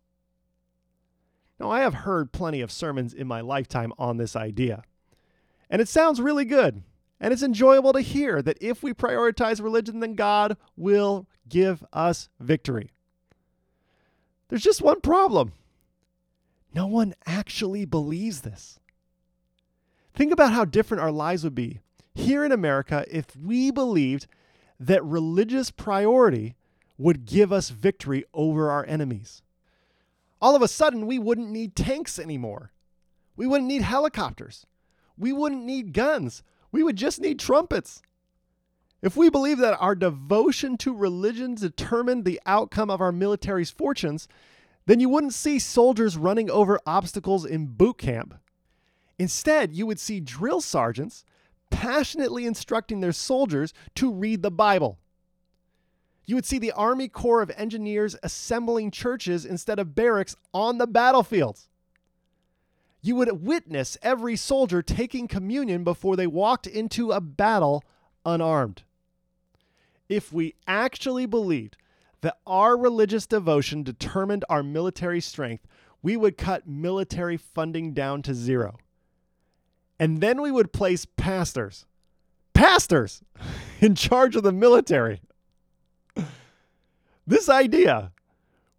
Now, 1.61 1.71
I 1.71 1.81
have 1.81 1.93
heard 1.93 2.33
plenty 2.33 2.63
of 2.63 2.73
sermons 2.73 3.13
in 3.13 3.27
my 3.27 3.43
lifetime 3.43 3.93
on 3.99 4.17
this 4.17 4.35
idea, 4.35 4.83
and 5.69 5.83
it 5.83 5.89
sounds 5.89 6.21
really 6.21 6.47
good. 6.47 6.83
And 7.23 7.35
it's 7.35 7.43
enjoyable 7.43 7.93
to 7.93 8.01
hear 8.01 8.41
that 8.41 8.57
if 8.63 8.83
we 8.83 8.95
prioritize 8.95 9.63
religion, 9.63 10.01
then 10.01 10.15
God 10.15 10.57
will 10.75 11.29
give 11.47 11.85
us 11.93 12.31
victory. 12.41 12.93
There's 14.49 14.63
just 14.63 14.81
one 14.81 15.03
problem 15.03 15.53
no 16.73 16.87
one 16.87 17.15
actually 17.27 17.85
believes 17.85 18.41
this. 18.41 18.79
Think 20.15 20.33
about 20.33 20.53
how 20.53 20.65
different 20.65 21.03
our 21.03 21.11
lives 21.11 21.45
would 21.45 21.55
be 21.55 21.81
here 22.15 22.45
in 22.45 22.53
America 22.53 23.05
if 23.11 23.37
we 23.37 23.71
believed 23.71 24.27
that 24.79 25.05
religious 25.05 25.71
priority 25.71 26.55
would 26.97 27.27
give 27.27 27.53
us 27.53 27.71
victory 27.71 28.25
over 28.33 28.71
our 28.71 28.87
enemies. 28.87 29.43
All 30.41 30.57
of 30.57 30.63
a 30.63 30.69
sudden, 30.69 31.07
we 31.07 31.19
wouldn't 31.19 31.51
need 31.51 31.77
tanks 31.77 32.19
anymore. 32.19 32.73
We 33.37 33.47
wouldn't 33.47 33.69
need 33.69 33.83
helicopters. 33.83 34.67
We 35.17 35.33
wouldn't 35.33 35.65
need 35.65 35.93
guns. 35.93 36.43
We 36.73 36.83
would 36.83 36.97
just 36.97 37.21
need 37.21 37.39
trumpets. 37.39 38.03
If 39.03 39.17
we 39.17 39.31
believe 39.31 39.59
that 39.59 39.79
our 39.81 39.95
devotion 39.95 40.77
to 40.79 40.95
religion 40.95 41.55
determined 41.55 42.25
the 42.25 42.41
outcome 42.47 42.91
of 42.91 43.01
our 43.01 43.13
military's 43.13 43.71
fortunes, 43.71 44.29
then 44.87 45.01
you 45.01 45.09
wouldn't 45.09 45.35
see 45.35 45.59
soldiers 45.59 46.17
running 46.17 46.51
over 46.51 46.81
obstacles 46.87 47.45
in 47.45 47.67
boot 47.67 47.99
camp. 47.99 48.35
Instead, 49.19 49.75
you 49.75 49.87
would 49.87 50.01
see 50.01 50.21
drill 50.21 50.61
sergeants 50.61 51.25
passionately 51.71 52.47
instructing 52.47 53.01
their 53.01 53.13
soldiers 53.13 53.73
to 53.95 54.13
read 54.13 54.43
the 54.43 54.51
Bible. 54.51 54.99
You 56.31 56.37
would 56.37 56.47
see 56.47 56.61
the 56.61 56.71
Army 56.71 57.09
Corps 57.09 57.43
of 57.43 57.51
Engineers 57.57 58.15
assembling 58.23 58.93
churches 58.93 59.45
instead 59.45 59.81
of 59.81 59.97
barracks 59.97 60.37
on 60.55 60.79
the 60.79 60.87
battlefields. 60.87 61.69
You 63.03 63.17
would 63.17 63.45
witness 63.45 63.99
every 64.01 64.37
soldier 64.37 64.81
taking 64.81 65.27
communion 65.27 65.83
before 65.83 66.15
they 66.15 66.29
walked 66.29 66.69
into 66.69 67.11
a 67.11 67.21
battle 67.21 67.83
unarmed. 68.25 68.85
If 70.09 70.33
we 70.33 70.55
actually 70.69 71.27
believed 71.27 71.77
that 72.21 72.39
our 72.47 72.77
religious 72.77 73.27
devotion 73.27 73.83
determined 73.83 74.45
our 74.49 74.63
military 74.63 75.21
strength, 75.21 75.67
we 76.01 76.17
would 76.17 76.39
cut 76.39 76.65
military 76.65 77.39
funding 77.39 77.93
down 77.93 78.23
to 78.23 78.35
zero. 78.35 78.79
And 79.99 80.21
then 80.21 80.41
we 80.41 80.53
would 80.53 80.73
place 80.73 81.07
pastors, 81.07 81.87
pastors, 82.55 83.21
in 83.81 83.97
charge 83.97 84.37
of 84.37 84.45
the 84.45 84.53
military. 84.53 85.23
This 87.31 87.49
idea, 87.49 88.11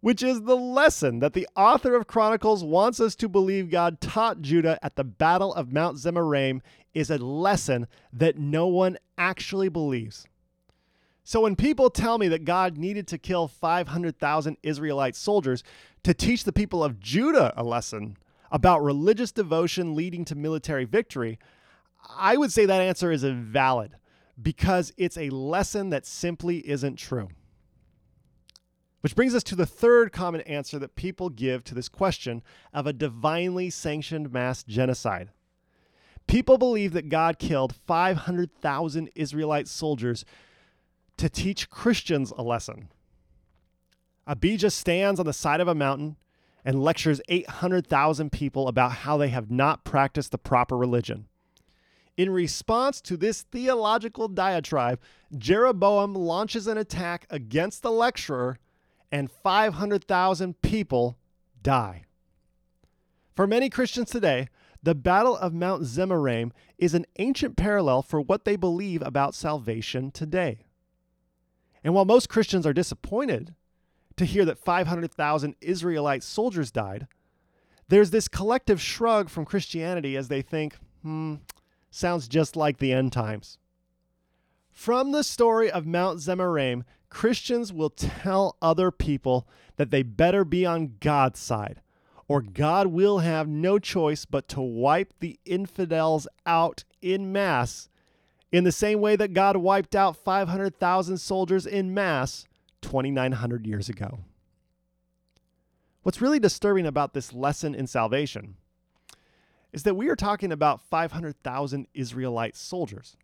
which 0.02 0.22
is 0.22 0.42
the 0.42 0.58
lesson 0.58 1.20
that 1.20 1.32
the 1.32 1.48
author 1.56 1.96
of 1.96 2.06
Chronicles 2.06 2.62
wants 2.62 3.00
us 3.00 3.14
to 3.16 3.26
believe 3.26 3.70
God 3.70 3.98
taught 3.98 4.42
Judah 4.42 4.78
at 4.82 4.94
the 4.94 5.04
Battle 5.04 5.54
of 5.54 5.72
Mount 5.72 5.96
Zemaraim, 5.96 6.60
is 6.92 7.08
a 7.08 7.16
lesson 7.16 7.86
that 8.12 8.36
no 8.36 8.66
one 8.66 8.98
actually 9.16 9.70
believes. 9.70 10.26
So 11.24 11.40
when 11.40 11.56
people 11.56 11.88
tell 11.88 12.18
me 12.18 12.28
that 12.28 12.44
God 12.44 12.76
needed 12.76 13.08
to 13.08 13.16
kill 13.16 13.48
500,000 13.48 14.58
Israelite 14.62 15.16
soldiers 15.16 15.64
to 16.02 16.12
teach 16.12 16.44
the 16.44 16.52
people 16.52 16.84
of 16.84 17.00
Judah 17.00 17.54
a 17.56 17.64
lesson 17.64 18.18
about 18.50 18.84
religious 18.84 19.32
devotion 19.32 19.94
leading 19.94 20.26
to 20.26 20.34
military 20.34 20.84
victory, 20.84 21.38
I 22.18 22.36
would 22.36 22.52
say 22.52 22.66
that 22.66 22.82
answer 22.82 23.10
is 23.10 23.24
invalid 23.24 23.92
because 24.42 24.92
it's 24.98 25.16
a 25.16 25.30
lesson 25.30 25.88
that 25.88 26.04
simply 26.04 26.58
isn't 26.68 26.96
true. 26.96 27.30
Which 29.02 29.16
brings 29.16 29.34
us 29.34 29.42
to 29.44 29.56
the 29.56 29.66
third 29.66 30.12
common 30.12 30.40
answer 30.42 30.78
that 30.78 30.96
people 30.96 31.28
give 31.28 31.64
to 31.64 31.74
this 31.74 31.88
question 31.88 32.42
of 32.72 32.86
a 32.86 32.92
divinely 32.92 33.68
sanctioned 33.68 34.32
mass 34.32 34.62
genocide. 34.62 35.30
People 36.28 36.56
believe 36.56 36.92
that 36.92 37.08
God 37.08 37.38
killed 37.38 37.74
500,000 37.86 39.10
Israelite 39.14 39.68
soldiers 39.68 40.24
to 41.16 41.28
teach 41.28 41.68
Christians 41.68 42.32
a 42.36 42.42
lesson. 42.42 42.88
Abijah 44.26 44.70
stands 44.70 45.18
on 45.18 45.26
the 45.26 45.32
side 45.32 45.60
of 45.60 45.68
a 45.68 45.74
mountain 45.74 46.16
and 46.64 46.82
lectures 46.82 47.20
800,000 47.28 48.30
people 48.30 48.68
about 48.68 48.92
how 48.92 49.16
they 49.16 49.28
have 49.30 49.50
not 49.50 49.84
practiced 49.84 50.30
the 50.30 50.38
proper 50.38 50.76
religion. 50.76 51.26
In 52.16 52.30
response 52.30 53.00
to 53.00 53.16
this 53.16 53.42
theological 53.42 54.28
diatribe, 54.28 55.00
Jeroboam 55.36 56.14
launches 56.14 56.68
an 56.68 56.78
attack 56.78 57.26
against 57.30 57.82
the 57.82 57.90
lecturer, 57.90 58.58
and 59.12 59.30
500,000 59.30 60.62
people 60.62 61.18
die. 61.62 62.04
For 63.36 63.46
many 63.46 63.68
Christians 63.68 64.10
today, 64.10 64.48
the 64.82 64.94
Battle 64.94 65.36
of 65.36 65.52
Mount 65.52 65.82
Zemaraim 65.82 66.50
is 66.78 66.94
an 66.94 67.06
ancient 67.18 67.56
parallel 67.56 68.02
for 68.02 68.20
what 68.20 68.44
they 68.44 68.56
believe 68.56 69.02
about 69.02 69.34
salvation 69.34 70.10
today. 70.10 70.64
And 71.84 71.94
while 71.94 72.04
most 72.04 72.28
Christians 72.28 72.66
are 72.66 72.72
disappointed 72.72 73.54
to 74.16 74.24
hear 74.24 74.44
that 74.44 74.58
500,000 74.58 75.54
Israelite 75.60 76.22
soldiers 76.22 76.70
died, 76.72 77.06
there's 77.88 78.10
this 78.10 78.28
collective 78.28 78.80
shrug 78.80 79.28
from 79.28 79.44
Christianity 79.44 80.16
as 80.16 80.28
they 80.28 80.42
think, 80.42 80.76
hmm, 81.02 81.36
sounds 81.90 82.26
just 82.26 82.56
like 82.56 82.78
the 82.78 82.92
end 82.92 83.12
times. 83.12 83.58
From 84.70 85.12
the 85.12 85.22
story 85.22 85.70
of 85.70 85.86
Mount 85.86 86.18
Zemaraim, 86.18 86.84
Christians 87.12 87.74
will 87.74 87.90
tell 87.90 88.56
other 88.62 88.90
people 88.90 89.46
that 89.76 89.90
they 89.90 90.02
better 90.02 90.46
be 90.46 90.64
on 90.64 90.94
God's 90.98 91.40
side, 91.40 91.82
or 92.26 92.40
God 92.40 92.86
will 92.86 93.18
have 93.18 93.46
no 93.46 93.78
choice 93.78 94.24
but 94.24 94.48
to 94.48 94.62
wipe 94.62 95.12
the 95.20 95.38
infidels 95.44 96.26
out 96.46 96.84
in 97.02 97.30
mass 97.30 97.90
in 98.50 98.64
the 98.64 98.72
same 98.72 99.02
way 99.02 99.14
that 99.16 99.34
God 99.34 99.58
wiped 99.58 99.94
out 99.94 100.16
500,000 100.16 101.18
soldiers 101.18 101.66
in 101.66 101.92
mass 101.92 102.46
2,900 102.80 103.66
years 103.66 103.90
ago. 103.90 104.20
What's 106.04 106.22
really 106.22 106.40
disturbing 106.40 106.86
about 106.86 107.12
this 107.12 107.34
lesson 107.34 107.74
in 107.74 107.86
salvation 107.86 108.56
is 109.70 109.82
that 109.82 109.96
we 109.96 110.08
are 110.08 110.16
talking 110.16 110.50
about 110.50 110.80
500,000 110.80 111.86
Israelite 111.92 112.56
soldiers. 112.56 113.18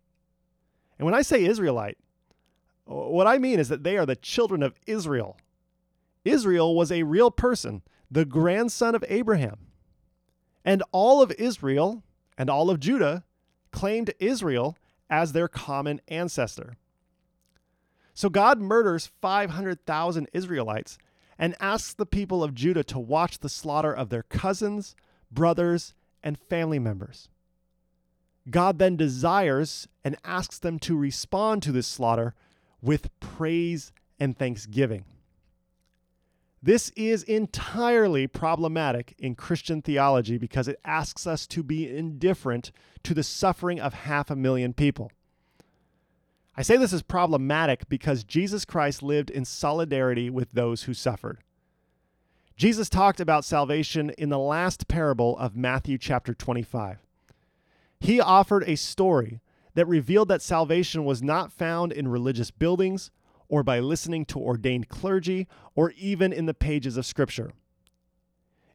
And 0.99 1.07
when 1.07 1.15
I 1.15 1.23
say 1.23 1.43
Israelite, 1.43 1.97
what 2.89 3.27
I 3.27 3.37
mean 3.37 3.59
is 3.59 3.69
that 3.69 3.83
they 3.83 3.97
are 3.97 4.05
the 4.05 4.15
children 4.15 4.63
of 4.63 4.73
Israel. 4.87 5.37
Israel 6.25 6.75
was 6.75 6.91
a 6.91 7.03
real 7.03 7.29
person, 7.29 7.83
the 8.09 8.25
grandson 8.25 8.95
of 8.95 9.05
Abraham. 9.07 9.67
And 10.65 10.83
all 10.91 11.21
of 11.21 11.31
Israel 11.33 12.03
and 12.37 12.49
all 12.49 12.69
of 12.69 12.79
Judah 12.79 13.23
claimed 13.71 14.13
Israel 14.19 14.75
as 15.09 15.31
their 15.31 15.47
common 15.47 16.01
ancestor. 16.07 16.77
So 18.15 18.27
God 18.29 18.59
murders 18.59 19.11
500,000 19.21 20.27
Israelites 20.33 20.97
and 21.37 21.55
asks 21.59 21.93
the 21.93 22.05
people 22.05 22.43
of 22.43 22.55
Judah 22.55 22.83
to 22.85 22.99
watch 22.99 23.39
the 23.39 23.49
slaughter 23.49 23.93
of 23.93 24.09
their 24.09 24.23
cousins, 24.23 24.95
brothers, 25.31 25.93
and 26.23 26.37
family 26.37 26.79
members. 26.79 27.29
God 28.49 28.79
then 28.79 28.95
desires 28.97 29.87
and 30.03 30.17
asks 30.23 30.57
them 30.57 30.79
to 30.79 30.97
respond 30.97 31.61
to 31.63 31.71
this 31.71 31.87
slaughter 31.87 32.33
with 32.81 33.09
praise 33.19 33.91
and 34.19 34.37
thanksgiving. 34.37 35.05
This 36.61 36.89
is 36.95 37.23
entirely 37.23 38.27
problematic 38.27 39.15
in 39.17 39.35
Christian 39.35 39.81
theology 39.81 40.37
because 40.37 40.67
it 40.67 40.79
asks 40.83 41.25
us 41.25 41.47
to 41.47 41.63
be 41.63 41.89
indifferent 41.89 42.71
to 43.03 43.13
the 43.13 43.23
suffering 43.23 43.79
of 43.79 43.93
half 43.93 44.29
a 44.29 44.35
million 44.35 44.73
people. 44.73 45.11
I 46.57 46.61
say 46.61 46.75
this 46.75 46.91
is 46.91 47.01
problematic 47.01 47.87
because 47.87 48.25
Jesus 48.25 48.65
Christ 48.65 49.01
lived 49.01 49.29
in 49.29 49.45
solidarity 49.45 50.29
with 50.29 50.51
those 50.51 50.83
who 50.83 50.93
suffered. 50.93 51.37
Jesus 52.57 52.89
talked 52.89 53.21
about 53.21 53.45
salvation 53.45 54.09
in 54.17 54.27
the 54.27 54.37
last 54.37 54.89
parable 54.89 55.37
of 55.37 55.55
Matthew 55.55 55.97
chapter 55.97 56.33
25. 56.33 56.97
He 58.01 58.19
offered 58.19 58.65
a 58.67 58.75
story 58.75 59.39
that 59.75 59.87
revealed 59.87 60.27
that 60.29 60.41
salvation 60.41 61.05
was 61.05 61.21
not 61.21 61.51
found 61.51 61.91
in 61.91 62.07
religious 62.07 62.51
buildings 62.51 63.11
or 63.47 63.63
by 63.63 63.79
listening 63.79 64.25
to 64.25 64.39
ordained 64.39 64.89
clergy 64.89 65.47
or 65.75 65.91
even 65.91 66.31
in 66.31 66.45
the 66.45 66.53
pages 66.53 66.97
of 66.97 67.05
Scripture. 67.05 67.51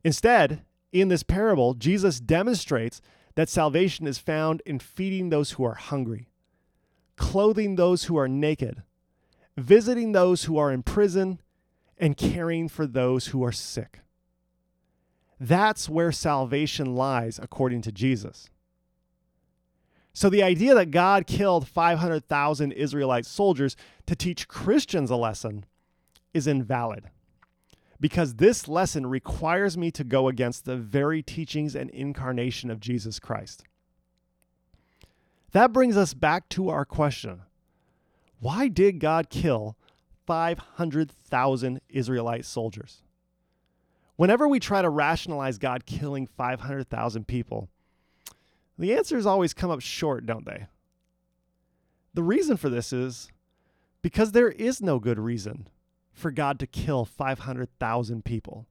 Instead, 0.02 0.62
in 0.92 1.08
this 1.08 1.22
parable, 1.22 1.74
Jesus 1.74 2.20
demonstrates 2.20 3.00
that 3.34 3.48
salvation 3.48 4.06
is 4.06 4.18
found 4.18 4.62
in 4.64 4.78
feeding 4.78 5.30
those 5.30 5.52
who 5.52 5.64
are 5.64 5.74
hungry, 5.74 6.28
clothing 7.16 7.76
those 7.76 8.04
who 8.04 8.16
are 8.16 8.28
naked, 8.28 8.82
visiting 9.56 10.12
those 10.12 10.44
who 10.44 10.58
are 10.58 10.72
in 10.72 10.82
prison, 10.82 11.40
and 11.98 12.16
caring 12.16 12.68
for 12.68 12.86
those 12.86 13.28
who 13.28 13.42
are 13.44 13.52
sick. 13.52 14.00
That's 15.40 15.88
where 15.88 16.12
salvation 16.12 16.94
lies, 16.94 17.40
according 17.42 17.82
to 17.82 17.92
Jesus. 17.92 18.50
So 20.14 20.30
the 20.30 20.44
idea 20.44 20.74
that 20.76 20.92
God 20.92 21.26
killed 21.26 21.66
500,000 21.66 22.72
Israelite 22.72 23.26
soldiers 23.26 23.76
to 24.06 24.14
teach 24.14 24.46
Christians 24.46 25.10
a 25.10 25.16
lesson 25.16 25.66
is 26.32 26.46
invalid 26.46 27.10
because 28.00 28.36
this 28.36 28.68
lesson 28.68 29.06
requires 29.06 29.76
me 29.76 29.90
to 29.90 30.04
go 30.04 30.28
against 30.28 30.64
the 30.64 30.76
very 30.76 31.20
teachings 31.20 31.74
and 31.74 31.90
incarnation 31.90 32.70
of 32.70 32.78
Jesus 32.78 33.18
Christ. 33.18 33.64
That 35.50 35.72
brings 35.72 35.96
us 35.96 36.14
back 36.14 36.48
to 36.50 36.68
our 36.68 36.84
question 36.84 37.42
why 38.38 38.68
did 38.68 39.00
God 39.00 39.30
kill 39.30 39.76
500,000 40.26 41.80
Israelite 41.88 42.44
soldiers? 42.44 43.02
Whenever 44.16 44.46
we 44.46 44.60
try 44.60 44.82
to 44.82 44.90
rationalize 44.90 45.58
God 45.58 45.86
killing 45.86 46.26
500,000 46.26 47.26
people, 47.26 47.68
the 48.78 48.94
answers 48.94 49.26
always 49.26 49.54
come 49.54 49.70
up 49.70 49.80
short, 49.80 50.26
don't 50.26 50.46
they? 50.46 50.66
The 52.14 52.22
reason 52.22 52.56
for 52.56 52.68
this 52.68 52.92
is 52.92 53.28
because 54.02 54.32
there 54.32 54.50
is 54.50 54.80
no 54.80 54.98
good 54.98 55.18
reason 55.18 55.68
for 56.12 56.30
God 56.30 56.58
to 56.60 56.66
kill 56.66 57.04
500,000 57.04 58.24
people. 58.24 58.66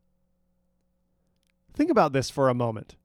Think 1.74 1.90
about 1.90 2.14
this 2.14 2.30
for 2.30 2.50
a 2.50 2.54
moment. 2.54 2.96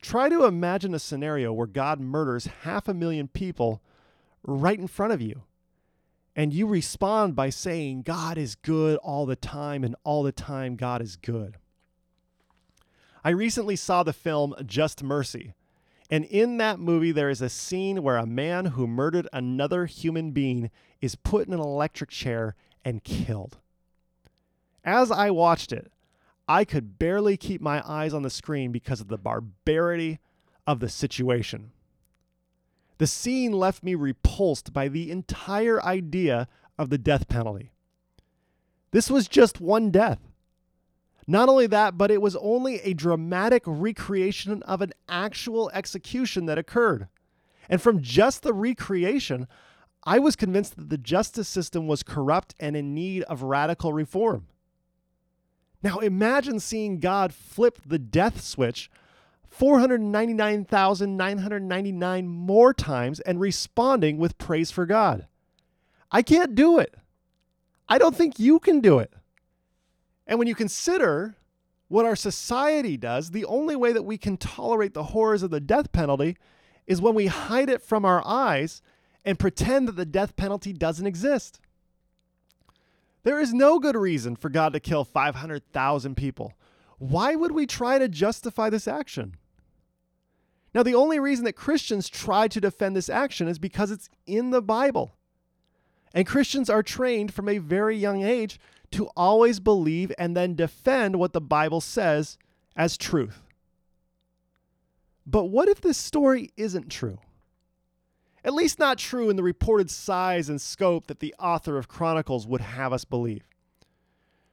Try 0.00 0.28
to 0.28 0.44
imagine 0.44 0.94
a 0.94 0.98
scenario 0.98 1.52
where 1.52 1.66
God 1.66 2.00
murders 2.00 2.46
half 2.62 2.88
a 2.88 2.94
million 2.94 3.28
people 3.28 3.82
right 4.42 4.78
in 4.78 4.86
front 4.86 5.12
of 5.12 5.20
you. 5.20 5.42
And 6.36 6.52
you 6.52 6.66
respond 6.66 7.34
by 7.34 7.50
saying, 7.50 8.02
God 8.02 8.38
is 8.38 8.54
good 8.54 8.96
all 8.98 9.26
the 9.26 9.34
time, 9.34 9.82
and 9.82 9.96
all 10.04 10.22
the 10.22 10.30
time, 10.30 10.76
God 10.76 11.02
is 11.02 11.16
good. 11.16 11.56
I 13.24 13.30
recently 13.30 13.74
saw 13.74 14.04
the 14.04 14.12
film 14.12 14.54
Just 14.64 15.02
Mercy, 15.02 15.54
and 16.10 16.24
in 16.24 16.56
that 16.58 16.80
movie, 16.80 17.12
there 17.12 17.28
is 17.28 17.42
a 17.42 17.50
scene 17.50 18.02
where 18.02 18.16
a 18.16 18.26
man 18.26 18.66
who 18.66 18.86
murdered 18.86 19.28
another 19.32 19.86
human 19.86 20.30
being 20.30 20.70
is 21.00 21.14
put 21.14 21.46
in 21.46 21.52
an 21.52 21.60
electric 21.60 22.10
chair 22.10 22.54
and 22.84 23.04
killed. 23.04 23.58
As 24.84 25.10
I 25.10 25.30
watched 25.30 25.72
it, 25.72 25.92
I 26.48 26.64
could 26.64 26.98
barely 26.98 27.36
keep 27.36 27.60
my 27.60 27.82
eyes 27.86 28.14
on 28.14 28.22
the 28.22 28.30
screen 28.30 28.72
because 28.72 29.02
of 29.02 29.08
the 29.08 29.18
barbarity 29.18 30.18
of 30.66 30.80
the 30.80 30.88
situation. 30.88 31.72
The 32.96 33.06
scene 33.06 33.52
left 33.52 33.82
me 33.82 33.94
repulsed 33.94 34.72
by 34.72 34.88
the 34.88 35.10
entire 35.10 35.82
idea 35.84 36.48
of 36.78 36.88
the 36.88 36.98
death 36.98 37.28
penalty. 37.28 37.70
This 38.90 39.10
was 39.10 39.28
just 39.28 39.60
one 39.60 39.90
death. 39.90 40.20
Not 41.30 41.50
only 41.50 41.66
that, 41.66 41.98
but 41.98 42.10
it 42.10 42.22
was 42.22 42.36
only 42.36 42.80
a 42.80 42.94
dramatic 42.94 43.62
recreation 43.66 44.62
of 44.62 44.80
an 44.80 44.94
actual 45.10 45.70
execution 45.74 46.46
that 46.46 46.56
occurred. 46.56 47.06
And 47.68 47.82
from 47.82 48.00
just 48.00 48.42
the 48.42 48.54
recreation, 48.54 49.46
I 50.04 50.20
was 50.20 50.36
convinced 50.36 50.76
that 50.76 50.88
the 50.88 50.96
justice 50.96 51.46
system 51.46 51.86
was 51.86 52.02
corrupt 52.02 52.54
and 52.58 52.74
in 52.74 52.94
need 52.94 53.24
of 53.24 53.42
radical 53.42 53.92
reform. 53.92 54.46
Now 55.82 55.98
imagine 55.98 56.60
seeing 56.60 56.98
God 56.98 57.34
flip 57.34 57.78
the 57.84 57.98
death 57.98 58.40
switch 58.40 58.90
499,999 59.50 62.26
more 62.26 62.72
times 62.72 63.20
and 63.20 63.38
responding 63.38 64.16
with 64.16 64.38
praise 64.38 64.70
for 64.70 64.86
God. 64.86 65.26
I 66.10 66.22
can't 66.22 66.54
do 66.54 66.78
it. 66.78 66.94
I 67.86 67.98
don't 67.98 68.16
think 68.16 68.38
you 68.38 68.58
can 68.58 68.80
do 68.80 68.98
it. 68.98 69.12
And 70.28 70.38
when 70.38 70.46
you 70.46 70.54
consider 70.54 71.36
what 71.88 72.04
our 72.04 72.14
society 72.14 72.96
does, 72.98 73.30
the 73.30 73.46
only 73.46 73.74
way 73.74 73.92
that 73.92 74.04
we 74.04 74.18
can 74.18 74.36
tolerate 74.36 74.92
the 74.92 75.04
horrors 75.04 75.42
of 75.42 75.50
the 75.50 75.58
death 75.58 75.90
penalty 75.90 76.36
is 76.86 77.00
when 77.00 77.14
we 77.14 77.26
hide 77.26 77.70
it 77.70 77.82
from 77.82 78.04
our 78.04 78.22
eyes 78.24 78.82
and 79.24 79.38
pretend 79.38 79.88
that 79.88 79.96
the 79.96 80.04
death 80.04 80.36
penalty 80.36 80.72
doesn't 80.72 81.06
exist. 81.06 81.60
There 83.24 83.40
is 83.40 83.52
no 83.52 83.78
good 83.78 83.96
reason 83.96 84.36
for 84.36 84.48
God 84.48 84.74
to 84.74 84.80
kill 84.80 85.04
500,000 85.04 86.14
people. 86.14 86.52
Why 86.98 87.34
would 87.34 87.52
we 87.52 87.66
try 87.66 87.98
to 87.98 88.08
justify 88.08 88.70
this 88.70 88.86
action? 88.86 89.36
Now, 90.74 90.82
the 90.82 90.94
only 90.94 91.18
reason 91.18 91.44
that 91.46 91.54
Christians 91.54 92.08
try 92.08 92.48
to 92.48 92.60
defend 92.60 92.94
this 92.94 93.08
action 93.08 93.48
is 93.48 93.58
because 93.58 93.90
it's 93.90 94.10
in 94.26 94.50
the 94.50 94.62
Bible. 94.62 95.14
And 96.14 96.26
Christians 96.26 96.70
are 96.70 96.82
trained 96.82 97.32
from 97.34 97.48
a 97.48 97.58
very 97.58 97.96
young 97.96 98.22
age 98.22 98.58
to 98.92 99.08
always 99.16 99.60
believe 99.60 100.12
and 100.18 100.36
then 100.36 100.54
defend 100.54 101.16
what 101.16 101.32
the 101.32 101.40
Bible 101.40 101.80
says 101.80 102.38
as 102.74 102.96
truth. 102.96 103.42
But 105.26 105.46
what 105.46 105.68
if 105.68 105.80
this 105.80 105.98
story 105.98 106.50
isn't 106.56 106.90
true? 106.90 107.18
At 108.44 108.54
least 108.54 108.78
not 108.78 108.98
true 108.98 109.28
in 109.28 109.36
the 109.36 109.42
reported 109.42 109.90
size 109.90 110.48
and 110.48 110.60
scope 110.60 111.08
that 111.08 111.20
the 111.20 111.34
author 111.38 111.76
of 111.76 111.88
Chronicles 111.88 112.46
would 112.46 112.62
have 112.62 112.92
us 112.92 113.04
believe. 113.04 113.42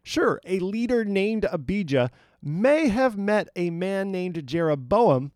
Sure, 0.04 0.42
a 0.46 0.60
leader 0.60 1.06
named 1.06 1.48
Abijah 1.50 2.12
may 2.42 2.90
have 2.90 3.18
met 3.18 3.48
a 3.56 3.70
man 3.70 4.12
named 4.12 4.46
Jeroboam 4.46 5.32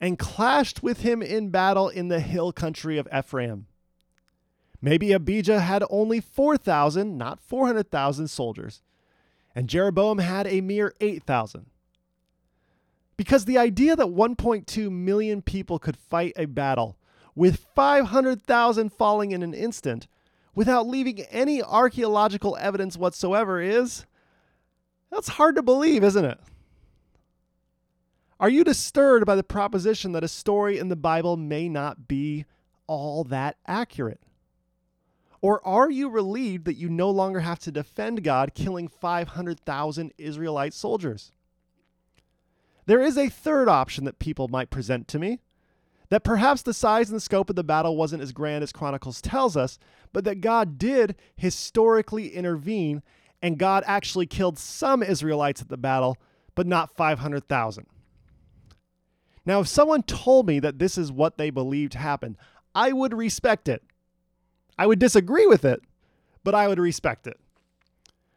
and 0.00 0.18
clashed 0.18 0.82
with 0.82 1.00
him 1.00 1.22
in 1.22 1.50
battle 1.50 1.88
in 1.88 2.08
the 2.08 2.20
hill 2.20 2.52
country 2.52 2.98
of 2.98 3.08
Ephraim. 3.16 3.66
Maybe 4.84 5.12
Abijah 5.12 5.60
had 5.60 5.82
only 5.88 6.20
4,000, 6.20 7.16
not 7.16 7.40
400,000 7.40 8.28
soldiers, 8.28 8.82
and 9.54 9.66
Jeroboam 9.66 10.18
had 10.18 10.46
a 10.46 10.60
mere 10.60 10.92
8,000. 11.00 11.64
Because 13.16 13.46
the 13.46 13.56
idea 13.56 13.96
that 13.96 14.08
1.2 14.08 14.90
million 14.90 15.40
people 15.40 15.78
could 15.78 15.96
fight 15.96 16.34
a 16.36 16.44
battle 16.44 16.98
with 17.34 17.64
500,000 17.74 18.92
falling 18.92 19.32
in 19.32 19.42
an 19.42 19.54
instant 19.54 20.06
without 20.54 20.86
leaving 20.86 21.22
any 21.30 21.62
archaeological 21.62 22.54
evidence 22.60 22.98
whatsoever 22.98 23.62
is 23.62 24.04
that's 25.10 25.28
hard 25.28 25.56
to 25.56 25.62
believe, 25.62 26.04
isn't 26.04 26.26
it? 26.26 26.38
Are 28.38 28.50
you 28.50 28.64
disturbed 28.64 29.24
by 29.24 29.34
the 29.34 29.42
proposition 29.42 30.12
that 30.12 30.24
a 30.24 30.28
story 30.28 30.78
in 30.78 30.88
the 30.88 30.94
Bible 30.94 31.38
may 31.38 31.70
not 31.70 32.06
be 32.06 32.44
all 32.86 33.24
that 33.24 33.56
accurate? 33.66 34.20
Or 35.44 35.60
are 35.62 35.90
you 35.90 36.08
relieved 36.08 36.64
that 36.64 36.78
you 36.78 36.88
no 36.88 37.10
longer 37.10 37.40
have 37.40 37.58
to 37.58 37.70
defend 37.70 38.24
God 38.24 38.54
killing 38.54 38.88
500,000 38.88 40.14
Israelite 40.16 40.72
soldiers? 40.72 41.32
There 42.86 43.02
is 43.02 43.18
a 43.18 43.28
third 43.28 43.68
option 43.68 44.06
that 44.06 44.18
people 44.18 44.48
might 44.48 44.70
present 44.70 45.06
to 45.08 45.18
me 45.18 45.40
that 46.08 46.24
perhaps 46.24 46.62
the 46.62 46.72
size 46.72 47.10
and 47.10 47.16
the 47.16 47.20
scope 47.20 47.50
of 47.50 47.56
the 47.56 47.62
battle 47.62 47.94
wasn't 47.94 48.22
as 48.22 48.32
grand 48.32 48.64
as 48.64 48.72
Chronicles 48.72 49.20
tells 49.20 49.54
us, 49.54 49.78
but 50.14 50.24
that 50.24 50.40
God 50.40 50.78
did 50.78 51.14
historically 51.36 52.28
intervene 52.28 53.02
and 53.42 53.58
God 53.58 53.84
actually 53.86 54.24
killed 54.24 54.58
some 54.58 55.02
Israelites 55.02 55.60
at 55.60 55.68
the 55.68 55.76
battle, 55.76 56.16
but 56.54 56.66
not 56.66 56.96
500,000. 56.96 57.84
Now, 59.44 59.60
if 59.60 59.68
someone 59.68 60.04
told 60.04 60.46
me 60.46 60.58
that 60.60 60.78
this 60.78 60.96
is 60.96 61.12
what 61.12 61.36
they 61.36 61.50
believed 61.50 61.92
happened, 61.92 62.38
I 62.74 62.92
would 62.92 63.12
respect 63.12 63.68
it. 63.68 63.82
I 64.78 64.86
would 64.86 64.98
disagree 64.98 65.46
with 65.46 65.64
it, 65.64 65.82
but 66.42 66.54
I 66.54 66.68
would 66.68 66.78
respect 66.78 67.26
it. 67.26 67.38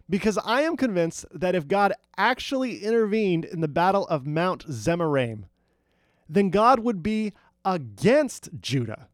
Because 0.09 0.37
I 0.45 0.61
am 0.61 0.77
convinced 0.77 1.25
that 1.33 1.55
if 1.55 1.67
God 1.67 1.93
actually 2.17 2.83
intervened 2.83 3.45
in 3.45 3.61
the 3.61 3.67
Battle 3.67 4.07
of 4.07 4.25
Mount 4.25 4.67
Zemaraim, 4.67 5.43
then 6.29 6.49
God 6.49 6.79
would 6.79 7.03
be 7.03 7.33
against 7.65 8.49
Judah, 8.59 9.09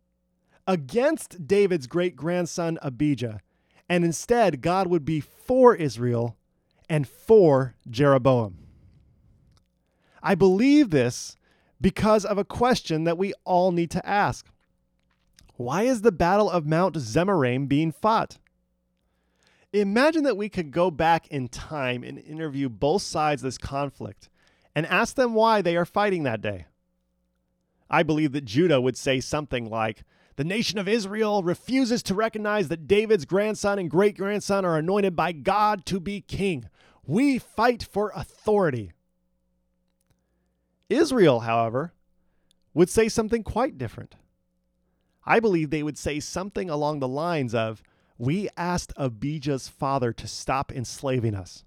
against 0.68 1.48
David's 1.48 1.88
great 1.88 2.16
grandson 2.16 2.78
Abijah, 2.82 3.40
and 3.90 4.06
instead 4.06 4.62
God 4.62 4.88
would 4.88 5.06
be 5.06 5.20
for 5.20 5.76
Israel 5.76 6.38
and 6.90 7.08
for 7.08 7.76
Jeroboam. 7.90 8.60
I 10.22 10.36
believe 10.36 10.92
this 10.92 11.36
because 11.82 12.24
of 12.24 12.38
a 12.38 12.46
question 12.46 13.04
that 13.04 13.18
we 13.18 13.34
all 13.44 13.72
need 13.72 13.92
to 13.92 14.08
ask. 14.08 14.48
Why 15.64 15.84
is 15.84 16.02
the 16.02 16.12
Battle 16.12 16.50
of 16.50 16.66
Mount 16.66 16.96
Zemaraim 16.96 17.70
being 17.70 17.94
fought? 17.94 18.38
Imagine 19.72 20.24
that 20.24 20.36
we 20.36 20.50
could 20.50 20.72
go 20.72 20.92
back 20.92 21.26
in 21.30 21.48
time 21.48 22.04
and 22.04 22.20
interview 22.20 22.68
both 22.68 23.02
sides 23.02 23.42
of 23.42 23.48
this 23.48 23.58
conflict 23.58 24.28
and 24.76 24.86
ask 24.88 25.16
them 25.16 25.34
why 25.34 25.62
they 25.62 25.78
are 25.78 25.86
fighting 25.86 26.24
that 26.24 26.42
day. 26.42 26.66
I 27.90 28.04
believe 28.04 28.34
that 28.34 28.44
Judah 28.44 28.82
would 28.82 28.98
say 28.98 29.22
something 29.22 29.70
like, 29.70 30.04
The 30.36 30.44
nation 30.44 30.80
of 30.80 30.90
Israel 30.90 31.44
refuses 31.44 32.04
to 32.04 32.14
recognize 32.14 32.68
that 32.68 32.86
David's 32.86 33.24
grandson 33.24 33.80
and 33.80 33.90
great 33.90 34.18
grandson 34.18 34.66
are 34.66 34.78
anointed 34.78 35.16
by 35.16 35.32
God 35.32 35.86
to 35.86 36.02
be 36.02 36.20
king. 36.20 36.68
We 37.06 37.40
fight 37.40 37.88
for 37.90 38.12
authority. 38.14 38.92
Israel, 40.90 41.40
however, 41.40 41.94
would 42.74 42.90
say 42.90 43.08
something 43.08 43.44
quite 43.44 43.78
different. 43.78 44.16
I 45.26 45.40
believe 45.40 45.70
they 45.70 45.84
would 45.84 45.98
say 45.98 46.20
something 46.20 46.70
along 46.70 47.00
the 47.00 47.08
lines 47.08 47.56
of 47.56 47.82
We 48.18 48.50
asked 48.58 48.94
Abijah's 48.98 49.68
father 49.68 50.14
to 50.14 50.28
stop 50.28 50.72
enslaving 50.72 51.36
us. 51.36 51.64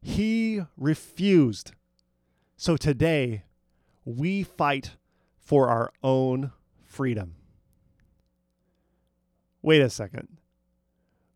He 0.00 0.62
refused. 0.76 1.72
So 2.56 2.76
today, 2.76 3.44
we 4.04 4.42
fight 4.42 4.92
for 5.38 5.68
our 5.68 5.92
own 6.02 6.52
freedom. 6.84 7.34
Wait 9.62 9.82
a 9.82 9.90
second. 9.90 10.28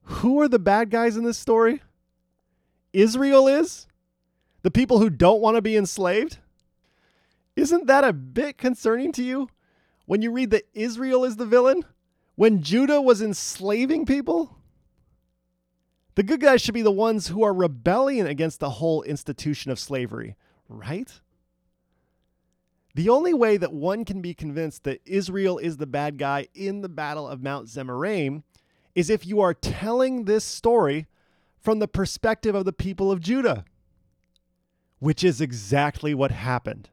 Who 0.04 0.40
are 0.40 0.48
the 0.48 0.58
bad 0.58 0.90
guys 0.90 1.16
in 1.16 1.24
this 1.24 1.38
story? 1.38 1.82
Israel 2.92 3.48
is? 3.48 3.86
The 4.62 4.70
people 4.70 4.98
who 4.98 5.10
don't 5.10 5.40
want 5.40 5.56
to 5.56 5.62
be 5.62 5.76
enslaved? 5.76 6.38
Isn't 7.56 7.86
that 7.86 8.04
a 8.04 8.12
bit 8.12 8.56
concerning 8.56 9.12
to 9.12 9.22
you 9.22 9.48
when 10.06 10.22
you 10.22 10.30
read 10.30 10.50
that 10.50 10.68
Israel 10.74 11.24
is 11.24 11.36
the 11.36 11.46
villain? 11.46 11.84
When 12.36 12.62
Judah 12.62 13.00
was 13.00 13.22
enslaving 13.22 14.06
people? 14.06 14.58
The 16.16 16.22
good 16.22 16.40
guys 16.40 16.60
should 16.60 16.74
be 16.74 16.82
the 16.82 16.90
ones 16.90 17.28
who 17.28 17.42
are 17.42 17.54
rebelling 17.54 18.20
against 18.20 18.60
the 18.60 18.70
whole 18.70 19.02
institution 19.02 19.70
of 19.70 19.78
slavery, 19.78 20.36
right? 20.68 21.20
The 22.94 23.08
only 23.08 23.34
way 23.34 23.56
that 23.56 23.72
one 23.72 24.04
can 24.04 24.20
be 24.20 24.34
convinced 24.34 24.84
that 24.84 25.00
Israel 25.04 25.58
is 25.58 25.76
the 25.76 25.86
bad 25.86 26.16
guy 26.16 26.46
in 26.54 26.80
the 26.80 26.88
Battle 26.88 27.26
of 27.26 27.42
Mount 27.42 27.66
Zemaraim 27.66 28.44
is 28.94 29.10
if 29.10 29.26
you 29.26 29.40
are 29.40 29.54
telling 29.54 30.24
this 30.24 30.44
story 30.44 31.06
from 31.58 31.80
the 31.80 31.88
perspective 31.88 32.54
of 32.54 32.64
the 32.64 32.72
people 32.72 33.10
of 33.10 33.20
Judah, 33.20 33.64
which 35.00 35.24
is 35.24 35.40
exactly 35.40 36.14
what 36.14 36.30
happened. 36.30 36.90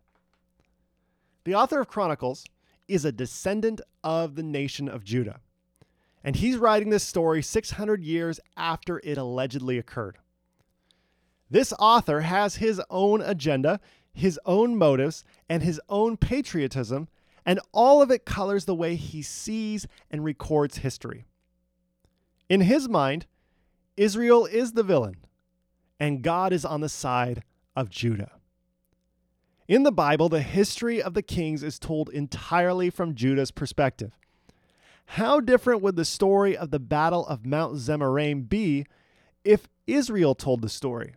The 1.43 1.53
author 1.53 1.79
of 1.79 1.87
Chronicles 1.87 2.45
is 2.91 3.05
a 3.05 3.11
descendant 3.11 3.81
of 4.03 4.35
the 4.35 4.43
nation 4.43 4.87
of 4.87 5.03
Judah, 5.03 5.39
and 6.23 6.35
he's 6.35 6.57
writing 6.57 6.89
this 6.89 7.03
story 7.03 7.41
600 7.41 8.03
years 8.03 8.39
after 8.55 9.01
it 9.03 9.17
allegedly 9.17 9.77
occurred. 9.77 10.17
This 11.49 11.73
author 11.79 12.21
has 12.21 12.55
his 12.57 12.81
own 12.89 13.21
agenda 13.21 13.79
his 14.13 14.39
own 14.45 14.75
motives, 14.75 15.23
and 15.49 15.63
his 15.63 15.79
own 15.89 16.17
patriotism, 16.17 17.07
and 17.45 17.59
all 17.71 18.01
of 18.01 18.11
it 18.11 18.25
colors 18.25 18.65
the 18.65 18.75
way 18.75 18.95
he 18.95 19.21
sees 19.21 19.87
and 20.09 20.23
records 20.23 20.79
history. 20.79 21.25
In 22.49 22.61
his 22.61 22.89
mind, 22.89 23.25
Israel 23.97 24.45
is 24.45 24.73
the 24.73 24.83
villain, 24.83 25.17
and 25.99 26.21
God 26.21 26.53
is 26.53 26.65
on 26.65 26.81
the 26.81 26.89
side 26.89 27.43
of 27.75 27.89
Judah. 27.89 28.31
In 29.71 29.83
the 29.83 29.91
Bible, 29.93 30.27
the 30.27 30.41
history 30.41 31.01
of 31.01 31.13
the 31.13 31.21
kings 31.21 31.63
is 31.63 31.79
told 31.79 32.09
entirely 32.09 32.89
from 32.89 33.15
Judah's 33.15 33.51
perspective. 33.51 34.11
How 35.05 35.39
different 35.39 35.81
would 35.81 35.95
the 35.95 36.03
story 36.03 36.57
of 36.57 36.71
the 36.71 36.79
Battle 36.79 37.25
of 37.25 37.45
Mount 37.45 37.77
Zemaraim 37.77 38.49
be 38.49 38.85
if 39.45 39.69
Israel 39.87 40.35
told 40.35 40.61
the 40.61 40.67
story? 40.67 41.15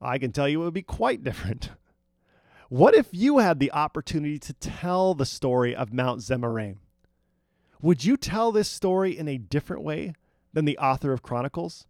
I 0.00 0.16
can 0.16 0.32
tell 0.32 0.48
you 0.48 0.62
it 0.62 0.64
would 0.64 0.72
be 0.72 0.80
quite 0.80 1.22
different. 1.22 1.68
What 2.70 2.94
if 2.94 3.08
you 3.12 3.38
had 3.38 3.60
the 3.60 3.72
opportunity 3.72 4.38
to 4.38 4.54
tell 4.54 5.12
the 5.14 5.26
story 5.26 5.76
of 5.76 5.92
Mount 5.92 6.20
Zemaraim? 6.22 6.78
Would 7.82 8.04
you 8.06 8.16
tell 8.16 8.52
this 8.52 8.68
story 8.68 9.16
in 9.16 9.28
a 9.28 9.36
different 9.36 9.82
way 9.82 10.14
than 10.54 10.64
the 10.64 10.78
author 10.78 11.12
of 11.12 11.22
Chronicles? 11.22 11.86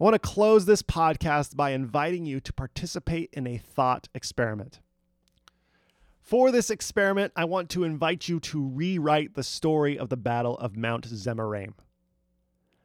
I 0.00 0.04
want 0.04 0.14
to 0.14 0.20
close 0.20 0.64
this 0.64 0.82
podcast 0.82 1.56
by 1.56 1.70
inviting 1.70 2.24
you 2.24 2.38
to 2.40 2.52
participate 2.52 3.30
in 3.32 3.48
a 3.48 3.58
thought 3.58 4.08
experiment. 4.14 4.78
For 6.20 6.52
this 6.52 6.70
experiment, 6.70 7.32
I 7.34 7.46
want 7.46 7.68
to 7.70 7.82
invite 7.82 8.28
you 8.28 8.38
to 8.40 8.64
rewrite 8.64 9.34
the 9.34 9.42
story 9.42 9.98
of 9.98 10.08
the 10.08 10.16
Battle 10.16 10.56
of 10.58 10.76
Mount 10.76 11.08
Zemaraim. 11.08 11.72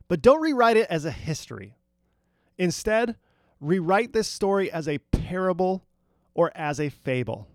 But 0.07 0.23
don't 0.23 0.41
rewrite 0.41 0.77
it 0.77 0.87
as 0.89 1.05
a 1.05 1.11
history. 1.11 1.77
Instead, 2.57 3.15
rewrite 3.59 4.13
this 4.13 4.27
story 4.27 4.71
as 4.71 4.87
a 4.87 4.97
parable 4.97 5.85
or 6.33 6.51
as 6.55 6.79
a 6.79 6.89
fable. 6.89 7.47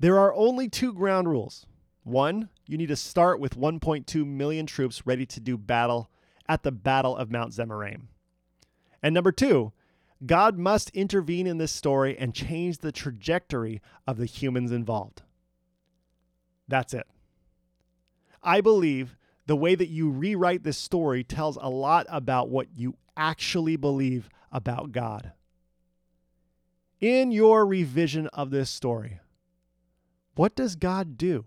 There 0.00 0.18
are 0.18 0.34
only 0.34 0.68
two 0.68 0.92
ground 0.92 1.28
rules. 1.28 1.66
One, 2.02 2.48
you 2.66 2.78
need 2.78 2.88
to 2.88 2.96
start 2.96 3.38
with 3.38 3.56
1.2 3.56 4.26
million 4.26 4.66
troops 4.66 5.06
ready 5.06 5.24
to 5.26 5.38
do 5.38 5.56
battle 5.56 6.10
at 6.48 6.64
the 6.64 6.72
Battle 6.72 7.16
of 7.16 7.30
Mount 7.30 7.52
Zemaraim. 7.52 8.08
And 9.04 9.12
number 9.12 9.32
two, 9.32 9.74
God 10.24 10.56
must 10.56 10.88
intervene 10.90 11.46
in 11.46 11.58
this 11.58 11.72
story 11.72 12.16
and 12.16 12.34
change 12.34 12.78
the 12.78 12.90
trajectory 12.90 13.82
of 14.06 14.16
the 14.16 14.24
humans 14.24 14.72
involved. 14.72 15.20
That's 16.68 16.94
it. 16.94 17.06
I 18.42 18.62
believe 18.62 19.14
the 19.44 19.56
way 19.56 19.74
that 19.74 19.90
you 19.90 20.08
rewrite 20.08 20.62
this 20.62 20.78
story 20.78 21.22
tells 21.22 21.58
a 21.60 21.68
lot 21.68 22.06
about 22.08 22.48
what 22.48 22.68
you 22.74 22.96
actually 23.14 23.76
believe 23.76 24.30
about 24.50 24.90
God. 24.90 25.32
In 26.98 27.30
your 27.30 27.66
revision 27.66 28.28
of 28.28 28.48
this 28.48 28.70
story, 28.70 29.20
what 30.34 30.56
does 30.56 30.76
God 30.76 31.18
do? 31.18 31.44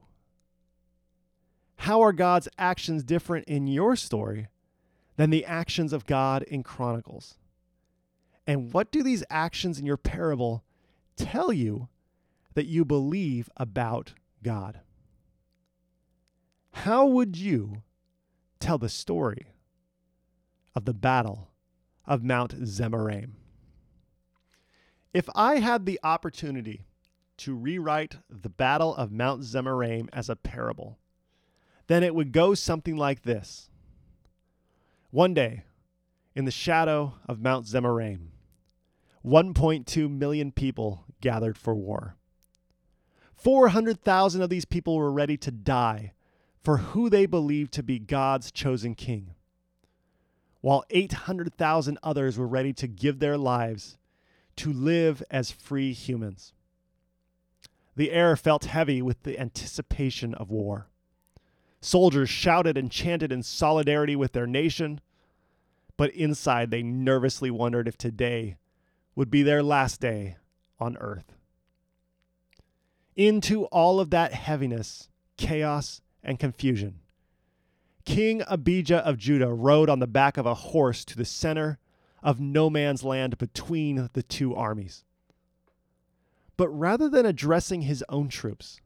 How 1.78 2.02
are 2.02 2.14
God's 2.14 2.50
actions 2.60 3.04
different 3.04 3.48
in 3.48 3.66
your 3.66 3.96
story 3.96 4.48
than 5.16 5.32
the 5.32 5.44
actions 5.46 5.92
of 5.92 6.06
God 6.06 6.44
in 6.44 6.62
Chronicles? 6.62 7.40
And 8.48 8.74
what 8.74 8.92
do 8.92 9.04
these 9.04 9.24
actions 9.30 9.78
in 9.78 9.86
your 9.86 9.98
parable 9.98 10.64
tell 11.16 11.54
you 11.54 11.90
that 12.54 12.66
you 12.66 12.86
believe 12.86 13.50
about 13.58 14.14
God? 14.42 14.80
How 16.72 17.06
would 17.06 17.38
you 17.38 17.84
tell 18.60 18.78
the 18.78 18.90
story 18.90 19.48
of 20.74 20.86
the 20.86 20.94
battle 20.94 21.50
of 22.08 22.24
Mount 22.24 22.56
Zemaraim. 22.64 23.32
If 25.14 25.30
I 25.36 25.56
had 25.56 25.86
the 25.86 26.00
opportunity 26.04 26.86
to 27.38 27.54
rewrite 27.54 28.18
the 28.30 28.50
Battle 28.50 28.96
of 28.96 29.12
Mount 29.12 29.42
Zemaraim 29.42 30.08
as 30.14 30.30
a 30.30 30.36
parable, 30.36 30.98
then 31.88 32.04
it 32.04 32.16
would 32.16 32.32
go 32.32 32.54
something 32.54 32.96
like 32.96 33.24
this. 33.24 33.70
One 35.12 35.34
day, 35.34 35.64
in 36.36 36.46
the 36.46 36.52
shadow 36.52 37.16
of 37.28 37.42
Mount 37.42 37.66
Zemaraim, 37.66 38.28
1.2 39.28 40.10
million 40.10 40.52
people 40.52 41.04
gathered 41.20 41.58
for 41.58 41.76
war. 41.76 42.16
400,000 43.36 44.42
of 44.42 44.50
these 44.50 44.66
people 44.66 44.96
were 44.96 45.12
ready 45.12 45.36
to 45.38 45.52
die 45.52 46.14
for 46.64 46.78
who 46.78 47.10
they 47.10 47.26
believed 47.26 47.74
to 47.74 47.84
be 47.84 48.00
God's 48.00 48.52
chosen 48.52 48.96
king 48.96 49.36
while 50.62 50.84
800,000 50.90 51.98
others 52.04 52.38
were 52.38 52.48
ready 52.48 52.74
to 52.74 52.88
give 52.88 53.20
their 53.20 53.38
lives 53.38 53.98
to 54.56 54.74
live 54.74 55.24
as 55.30 55.52
free 55.52 55.94
humans. 55.94 56.54
The 57.96 58.12
air 58.12 58.36
felt 58.36 58.66
heavy 58.66 59.02
with 59.02 59.24
the 59.24 59.40
anticipation 59.40 60.34
of 60.34 60.52
war. 60.52 60.90
Soldiers 61.80 62.30
shouted 62.30 62.78
and 62.78 62.92
chanted 62.92 63.32
in 63.32 63.44
solidarity 63.44 64.16
with 64.16 64.34
their 64.34 64.48
nation, 64.48 65.00
but 65.96 66.12
inside 66.12 66.70
they 66.70 66.84
nervously 66.84 67.52
wondered 67.52 67.88
if 67.88 67.98
today 67.98 68.58
would 69.18 69.32
be 69.32 69.42
their 69.42 69.64
last 69.64 70.00
day 70.00 70.38
on 70.80 70.96
earth. 70.98 71.34
Into 73.16 73.66
all 73.66 74.00
of 74.00 74.12
that 74.12 74.32
heaviness, 74.32 75.10
chaos, 75.38 76.04
and 76.24 76.38
confusion, 76.38 77.00
King 78.06 78.44
Abijah 78.46 79.04
of 79.04 79.18
Judah 79.18 79.52
rode 79.52 79.90
on 79.90 79.98
the 79.98 80.06
back 80.06 80.38
of 80.38 80.46
a 80.46 80.54
horse 80.54 81.04
to 81.04 81.18
the 81.18 81.26
center 81.26 81.80
of 82.22 82.40
no 82.40 82.70
man's 82.70 83.04
land 83.04 83.40
between 83.40 84.08
the 84.14 84.22
two 84.22 84.54
armies. 84.54 85.04
But 86.56 86.70
rather 86.70 87.10
than 87.10 87.26
addressing 87.26 87.82
his 87.82 88.04
own 88.10 88.30
troops, 88.30 88.80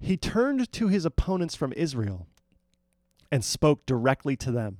he 0.00 0.16
turned 0.16 0.72
to 0.72 0.88
his 0.88 1.04
opponents 1.04 1.54
from 1.54 1.72
Israel 1.74 2.26
and 3.30 3.44
spoke 3.44 3.86
directly 3.86 4.34
to 4.38 4.50
them. 4.50 4.78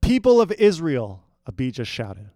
People 0.00 0.40
of 0.40 0.52
Israel, 0.52 1.24
Abijah 1.44 1.84
shouted, 1.84 2.30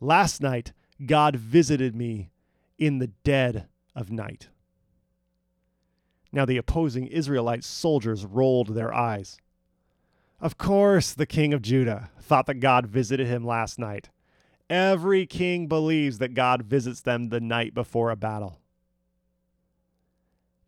last 0.00 0.40
night 0.40 0.72
God 1.04 1.36
visited 1.36 1.94
me 1.94 2.30
in 2.78 2.98
the 2.98 3.08
dead 3.24 3.66
of 3.94 4.10
night. 4.10 4.48
Now 6.32 6.44
the 6.44 6.56
opposing 6.56 7.06
Israelite 7.06 7.64
soldiers 7.64 8.24
rolled 8.24 8.74
their 8.74 8.92
eyes. 8.92 9.38
Of 10.40 10.58
course, 10.58 11.12
the 11.12 11.26
king 11.26 11.52
of 11.52 11.62
Judah 11.62 12.10
thought 12.20 12.46
that 12.46 12.54
God 12.54 12.86
visited 12.86 13.26
him 13.26 13.44
last 13.44 13.78
night. 13.78 14.10
Every 14.70 15.26
king 15.26 15.66
believes 15.66 16.18
that 16.18 16.34
God 16.34 16.62
visits 16.62 17.00
them 17.00 17.30
the 17.30 17.40
night 17.40 17.74
before 17.74 18.10
a 18.10 18.16
battle. 18.16 18.60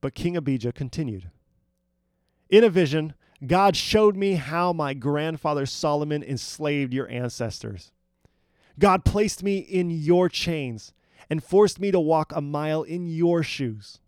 But 0.01 0.14
King 0.14 0.37
Abijah 0.37 0.72
continued 0.72 1.31
In 2.49 2.64
a 2.64 2.70
vision, 2.70 3.14
God 3.47 3.76
showed 3.76 4.16
me 4.16 4.35
how 4.35 4.72
my 4.72 4.95
grandfather 4.95 5.66
Solomon 5.66 6.22
enslaved 6.22 6.93
your 6.93 7.09
ancestors. 7.09 7.93
God 8.79 9.05
placed 9.05 9.43
me 9.43 9.59
in 9.59 9.91
your 9.91 10.29
chains 10.29 10.93
and 11.29 11.43
forced 11.43 11.79
me 11.81 11.91
to 11.91 12.01
walk 12.01 12.33
a 12.35 12.41
mile 12.41 12.83
in 12.83 13.07
your 13.07 13.43
shoes. 13.43 14.01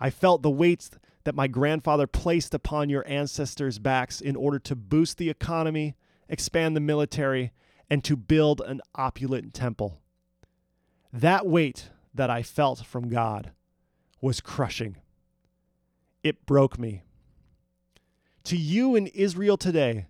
I 0.00 0.10
felt 0.10 0.42
the 0.42 0.50
weights 0.50 0.90
that 1.24 1.34
my 1.34 1.46
grandfather 1.46 2.06
placed 2.06 2.54
upon 2.54 2.88
your 2.88 3.06
ancestors' 3.08 3.78
backs 3.78 4.20
in 4.20 4.34
order 4.34 4.58
to 4.58 4.74
boost 4.74 5.18
the 5.18 5.30
economy, 5.30 5.94
expand 6.28 6.74
the 6.74 6.80
military, 6.80 7.52
and 7.88 8.02
to 8.04 8.16
build 8.16 8.60
an 8.60 8.80
opulent 8.94 9.54
temple. 9.54 10.00
That 11.12 11.46
weight 11.46 11.90
that 12.14 12.30
I 12.30 12.42
felt 12.42 12.84
from 12.84 13.08
God 13.08 13.52
was 14.20 14.40
crushing. 14.40 14.96
It 16.22 16.46
broke 16.46 16.78
me. 16.78 17.02
To 18.44 18.56
you 18.56 18.96
in 18.96 19.06
Israel 19.08 19.56
today, 19.56 20.06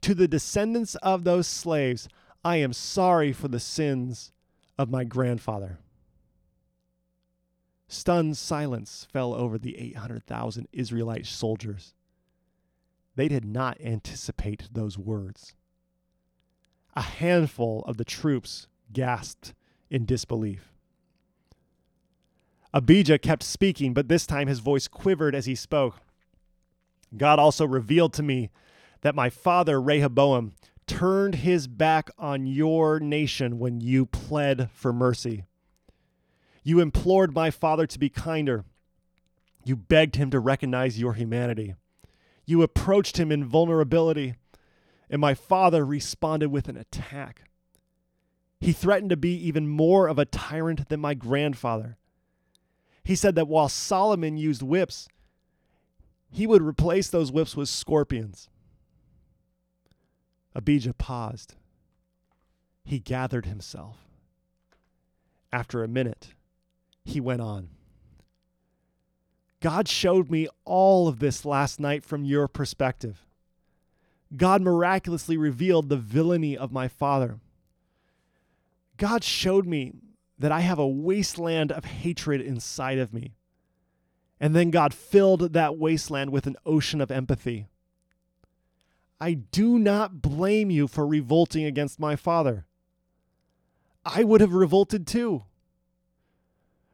to 0.00 0.14
the 0.14 0.28
descendants 0.28 0.94
of 0.96 1.24
those 1.24 1.46
slaves, 1.46 2.08
I 2.44 2.56
am 2.56 2.72
sorry 2.72 3.32
for 3.32 3.48
the 3.48 3.60
sins 3.60 4.32
of 4.76 4.90
my 4.90 5.04
grandfather. 5.04 5.78
Stunned 7.88 8.36
silence 8.36 9.06
fell 9.10 9.34
over 9.34 9.56
the 9.56 9.78
800,000 9.78 10.68
Israelite 10.72 11.26
soldiers. 11.26 11.94
They 13.16 13.28
did 13.28 13.44
not 13.44 13.80
anticipate 13.80 14.68
those 14.72 14.98
words. 14.98 15.54
A 16.94 17.02
handful 17.02 17.82
of 17.86 17.96
the 17.96 18.04
troops 18.04 18.66
gasped 18.92 19.54
in 19.90 20.04
disbelief. 20.04 20.72
Abijah 22.74 23.18
kept 23.18 23.44
speaking, 23.44 23.94
but 23.94 24.08
this 24.08 24.26
time 24.26 24.48
his 24.48 24.58
voice 24.58 24.88
quivered 24.88 25.34
as 25.34 25.46
he 25.46 25.54
spoke. 25.54 25.96
God 27.16 27.38
also 27.38 27.64
revealed 27.64 28.12
to 28.14 28.22
me 28.22 28.50
that 29.02 29.14
my 29.14 29.30
father 29.30 29.80
Rehoboam 29.80 30.54
turned 30.86 31.36
his 31.36 31.66
back 31.66 32.10
on 32.18 32.46
your 32.46 33.00
nation 33.00 33.58
when 33.58 33.80
you 33.80 34.06
pled 34.06 34.70
for 34.72 34.92
mercy. 34.92 35.44
You 36.62 36.80
implored 36.80 37.34
my 37.34 37.50
father 37.50 37.86
to 37.86 37.98
be 37.98 38.08
kinder. 38.08 38.64
You 39.64 39.76
begged 39.76 40.16
him 40.16 40.30
to 40.30 40.40
recognize 40.40 40.98
your 40.98 41.14
humanity. 41.14 41.74
You 42.46 42.62
approached 42.62 43.18
him 43.18 43.32
in 43.32 43.44
vulnerability, 43.44 44.34
and 45.08 45.20
my 45.20 45.34
father 45.34 45.84
responded 45.84 46.48
with 46.48 46.68
an 46.68 46.76
attack. 46.76 47.44
He 48.60 48.72
threatened 48.72 49.10
to 49.10 49.16
be 49.16 49.34
even 49.34 49.68
more 49.68 50.08
of 50.08 50.18
a 50.18 50.24
tyrant 50.24 50.88
than 50.88 51.00
my 51.00 51.14
grandfather. 51.14 51.98
He 53.02 53.14
said 53.14 53.34
that 53.34 53.48
while 53.48 53.68
Solomon 53.68 54.38
used 54.38 54.62
whips, 54.62 55.08
he 56.30 56.46
would 56.46 56.62
replace 56.62 57.08
those 57.08 57.30
whips 57.30 57.54
with 57.56 57.68
scorpions. 57.68 58.48
Abijah 60.54 60.94
paused. 60.94 61.54
He 62.84 62.98
gathered 62.98 63.46
himself. 63.46 63.96
After 65.52 65.82
a 65.82 65.88
minute, 65.88 66.34
he 67.04 67.20
went 67.20 67.40
on. 67.40 67.68
God 69.60 69.88
showed 69.88 70.30
me 70.30 70.48
all 70.64 71.08
of 71.08 71.20
this 71.20 71.44
last 71.44 71.80
night 71.80 72.04
from 72.04 72.24
your 72.24 72.48
perspective. 72.48 73.24
God 74.36 74.60
miraculously 74.62 75.36
revealed 75.36 75.88
the 75.88 75.96
villainy 75.96 76.56
of 76.56 76.72
my 76.72 76.88
father. 76.88 77.38
God 78.96 79.24
showed 79.24 79.66
me 79.66 79.92
that 80.38 80.52
I 80.52 80.60
have 80.60 80.78
a 80.78 80.86
wasteland 80.86 81.72
of 81.72 81.84
hatred 81.84 82.40
inside 82.40 82.98
of 82.98 83.12
me. 83.12 83.34
And 84.40 84.54
then 84.54 84.70
God 84.70 84.92
filled 84.92 85.52
that 85.52 85.78
wasteland 85.78 86.30
with 86.30 86.46
an 86.46 86.56
ocean 86.66 87.00
of 87.00 87.10
empathy. 87.10 87.68
I 89.20 89.34
do 89.34 89.78
not 89.78 90.20
blame 90.20 90.70
you 90.70 90.88
for 90.88 91.06
revolting 91.06 91.64
against 91.64 92.00
my 92.00 92.16
father. 92.16 92.66
I 94.04 94.24
would 94.24 94.40
have 94.40 94.52
revolted 94.52 95.06
too. 95.06 95.44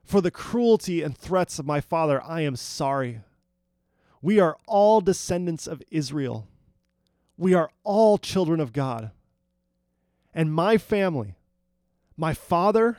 For 0.05 0.21
the 0.21 0.31
cruelty 0.31 1.03
and 1.03 1.17
threats 1.17 1.59
of 1.59 1.67
my 1.67 1.81
father, 1.81 2.23
I 2.23 2.43
am 2.43 2.57
sorry. 2.57 3.21
We 4.23 4.39
are 4.39 4.57
all 4.67 5.01
descendants 5.01 5.67
of 5.67 5.83
Israel. 5.91 6.47
We 7.37 7.55
are 7.55 7.71
all 7.85 8.19
children 8.19 8.61
of 8.61 8.73
God. 8.73 9.13
And 10.35 10.53
my 10.53 10.79
family, 10.79 11.37
my 12.17 12.35
father 12.35 12.99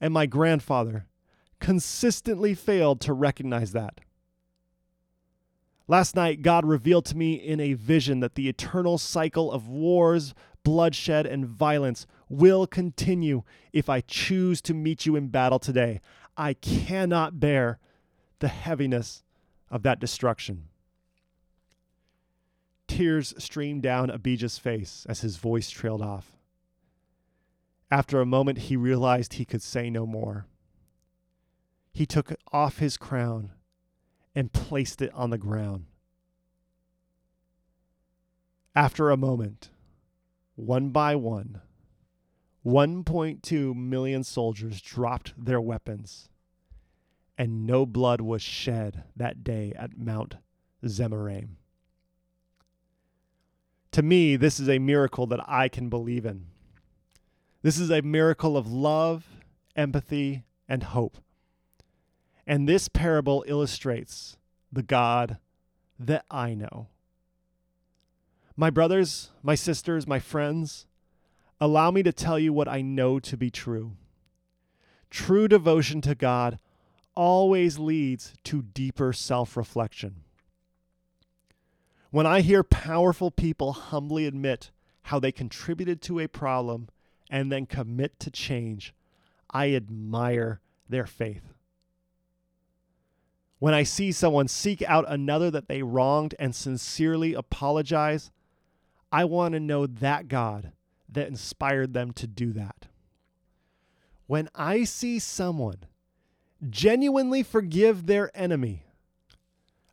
and 0.00 0.14
my 0.14 0.26
grandfather, 0.26 1.06
consistently 1.58 2.54
failed 2.54 3.00
to 3.02 3.12
recognize 3.12 3.72
that. 3.72 4.00
Last 5.90 6.14
night, 6.14 6.42
God 6.42 6.64
revealed 6.64 7.04
to 7.06 7.16
me 7.16 7.34
in 7.34 7.58
a 7.58 7.72
vision 7.72 8.20
that 8.20 8.36
the 8.36 8.48
eternal 8.48 8.96
cycle 8.96 9.50
of 9.50 9.66
wars, 9.66 10.34
bloodshed, 10.62 11.26
and 11.26 11.44
violence 11.44 12.06
will 12.28 12.64
continue 12.68 13.42
if 13.72 13.88
I 13.88 14.00
choose 14.00 14.60
to 14.62 14.72
meet 14.72 15.04
you 15.04 15.16
in 15.16 15.30
battle 15.30 15.58
today. 15.58 16.00
I 16.36 16.54
cannot 16.54 17.40
bear 17.40 17.80
the 18.38 18.46
heaviness 18.46 19.24
of 19.68 19.82
that 19.82 19.98
destruction. 19.98 20.68
Tears 22.86 23.34
streamed 23.36 23.82
down 23.82 24.10
Abijah's 24.10 24.58
face 24.58 25.04
as 25.08 25.22
his 25.22 25.38
voice 25.38 25.70
trailed 25.70 26.02
off. 26.02 26.36
After 27.90 28.20
a 28.20 28.26
moment, 28.26 28.58
he 28.58 28.76
realized 28.76 29.32
he 29.32 29.44
could 29.44 29.60
say 29.60 29.90
no 29.90 30.06
more. 30.06 30.46
He 31.92 32.06
took 32.06 32.32
off 32.52 32.78
his 32.78 32.96
crown 32.96 33.50
and 34.34 34.52
placed 34.52 35.02
it 35.02 35.12
on 35.14 35.30
the 35.30 35.38
ground. 35.38 35.86
After 38.74 39.10
a 39.10 39.16
moment, 39.16 39.70
one 40.54 40.90
by 40.90 41.16
one, 41.16 41.60
1.2 42.64 43.74
million 43.74 44.22
soldiers 44.22 44.80
dropped 44.80 45.32
their 45.36 45.60
weapons, 45.60 46.28
and 47.36 47.66
no 47.66 47.86
blood 47.86 48.20
was 48.20 48.42
shed 48.42 49.04
that 49.16 49.42
day 49.42 49.72
at 49.76 49.98
Mount 49.98 50.36
Zemaraim. 50.84 51.56
To 53.92 54.02
me, 54.02 54.36
this 54.36 54.60
is 54.60 54.68
a 54.68 54.78
miracle 54.78 55.26
that 55.26 55.40
I 55.48 55.68
can 55.68 55.88
believe 55.88 56.24
in. 56.24 56.46
This 57.62 57.78
is 57.78 57.90
a 57.90 58.02
miracle 58.02 58.56
of 58.56 58.70
love, 58.70 59.26
empathy, 59.74 60.44
and 60.68 60.82
hope. 60.82 61.18
And 62.50 62.68
this 62.68 62.88
parable 62.88 63.44
illustrates 63.46 64.36
the 64.72 64.82
God 64.82 65.38
that 66.00 66.24
I 66.28 66.54
know. 66.54 66.88
My 68.56 68.70
brothers, 68.70 69.30
my 69.40 69.54
sisters, 69.54 70.04
my 70.04 70.18
friends, 70.18 70.84
allow 71.60 71.92
me 71.92 72.02
to 72.02 72.10
tell 72.12 72.40
you 72.40 72.52
what 72.52 72.66
I 72.66 72.82
know 72.82 73.20
to 73.20 73.36
be 73.36 73.52
true. 73.52 73.92
True 75.10 75.46
devotion 75.46 76.00
to 76.00 76.16
God 76.16 76.58
always 77.14 77.78
leads 77.78 78.34
to 78.42 78.62
deeper 78.62 79.12
self 79.12 79.56
reflection. 79.56 80.24
When 82.10 82.26
I 82.26 82.40
hear 82.40 82.64
powerful 82.64 83.30
people 83.30 83.74
humbly 83.74 84.26
admit 84.26 84.72
how 85.02 85.20
they 85.20 85.30
contributed 85.30 86.02
to 86.02 86.18
a 86.18 86.26
problem 86.26 86.88
and 87.30 87.52
then 87.52 87.66
commit 87.66 88.18
to 88.18 88.30
change, 88.32 88.92
I 89.52 89.72
admire 89.72 90.60
their 90.88 91.06
faith. 91.06 91.52
When 93.60 93.74
I 93.74 93.82
see 93.82 94.10
someone 94.10 94.48
seek 94.48 94.82
out 94.82 95.04
another 95.06 95.50
that 95.50 95.68
they 95.68 95.82
wronged 95.82 96.34
and 96.38 96.54
sincerely 96.54 97.34
apologize, 97.34 98.30
I 99.12 99.26
want 99.26 99.52
to 99.52 99.60
know 99.60 99.86
that 99.86 100.28
God 100.28 100.72
that 101.08 101.28
inspired 101.28 101.92
them 101.92 102.12
to 102.12 102.26
do 102.26 102.52
that. 102.54 102.86
When 104.26 104.48
I 104.54 104.84
see 104.84 105.18
someone 105.18 105.84
genuinely 106.68 107.42
forgive 107.42 108.06
their 108.06 108.30
enemy, 108.34 108.86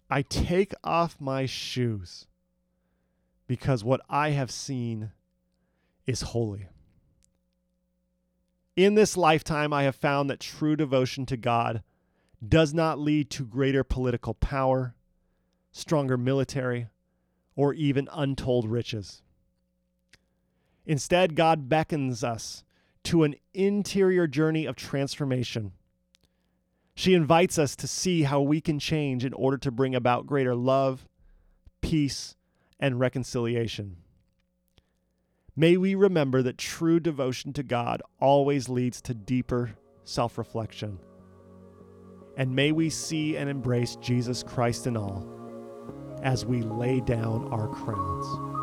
I 0.09 0.21
take 0.21 0.73
off 0.83 1.19
my 1.19 1.45
shoes 1.45 2.25
because 3.47 3.83
what 3.83 3.99
I 4.09 4.29
have 4.29 4.51
seen 4.51 5.11
is 6.05 6.21
holy. 6.21 6.67
In 8.77 8.95
this 8.95 9.17
lifetime, 9.17 9.73
I 9.73 9.83
have 9.83 9.95
found 9.95 10.29
that 10.29 10.39
true 10.39 10.77
devotion 10.77 11.25
to 11.25 11.35
God 11.35 11.83
does 12.45 12.73
not 12.73 12.99
lead 12.99 13.29
to 13.31 13.45
greater 13.45 13.83
political 13.83 14.33
power, 14.33 14.95
stronger 15.71 16.17
military, 16.17 16.87
or 17.55 17.73
even 17.73 18.07
untold 18.11 18.69
riches. 18.69 19.21
Instead, 20.85 21.35
God 21.35 21.67
beckons 21.67 22.23
us 22.23 22.63
to 23.03 23.23
an 23.23 23.35
interior 23.53 24.27
journey 24.27 24.65
of 24.65 24.75
transformation. 24.75 25.71
She 26.95 27.13
invites 27.13 27.57
us 27.57 27.75
to 27.77 27.87
see 27.87 28.23
how 28.23 28.41
we 28.41 28.61
can 28.61 28.79
change 28.79 29.23
in 29.23 29.33
order 29.33 29.57
to 29.59 29.71
bring 29.71 29.95
about 29.95 30.25
greater 30.25 30.55
love, 30.55 31.07
peace, 31.81 32.35
and 32.79 32.99
reconciliation. 32.99 33.97
May 35.55 35.77
we 35.77 35.95
remember 35.95 36.41
that 36.43 36.57
true 36.57 36.99
devotion 36.99 37.53
to 37.53 37.63
God 37.63 38.01
always 38.19 38.69
leads 38.69 39.01
to 39.01 39.13
deeper 39.13 39.75
self 40.03 40.37
reflection. 40.37 40.99
And 42.37 42.55
may 42.55 42.71
we 42.71 42.89
see 42.89 43.35
and 43.35 43.49
embrace 43.49 43.95
Jesus 43.97 44.43
Christ 44.43 44.87
in 44.87 44.95
all 44.95 45.27
as 46.23 46.45
we 46.45 46.61
lay 46.61 47.01
down 47.01 47.51
our 47.51 47.67
crowns. 47.67 48.56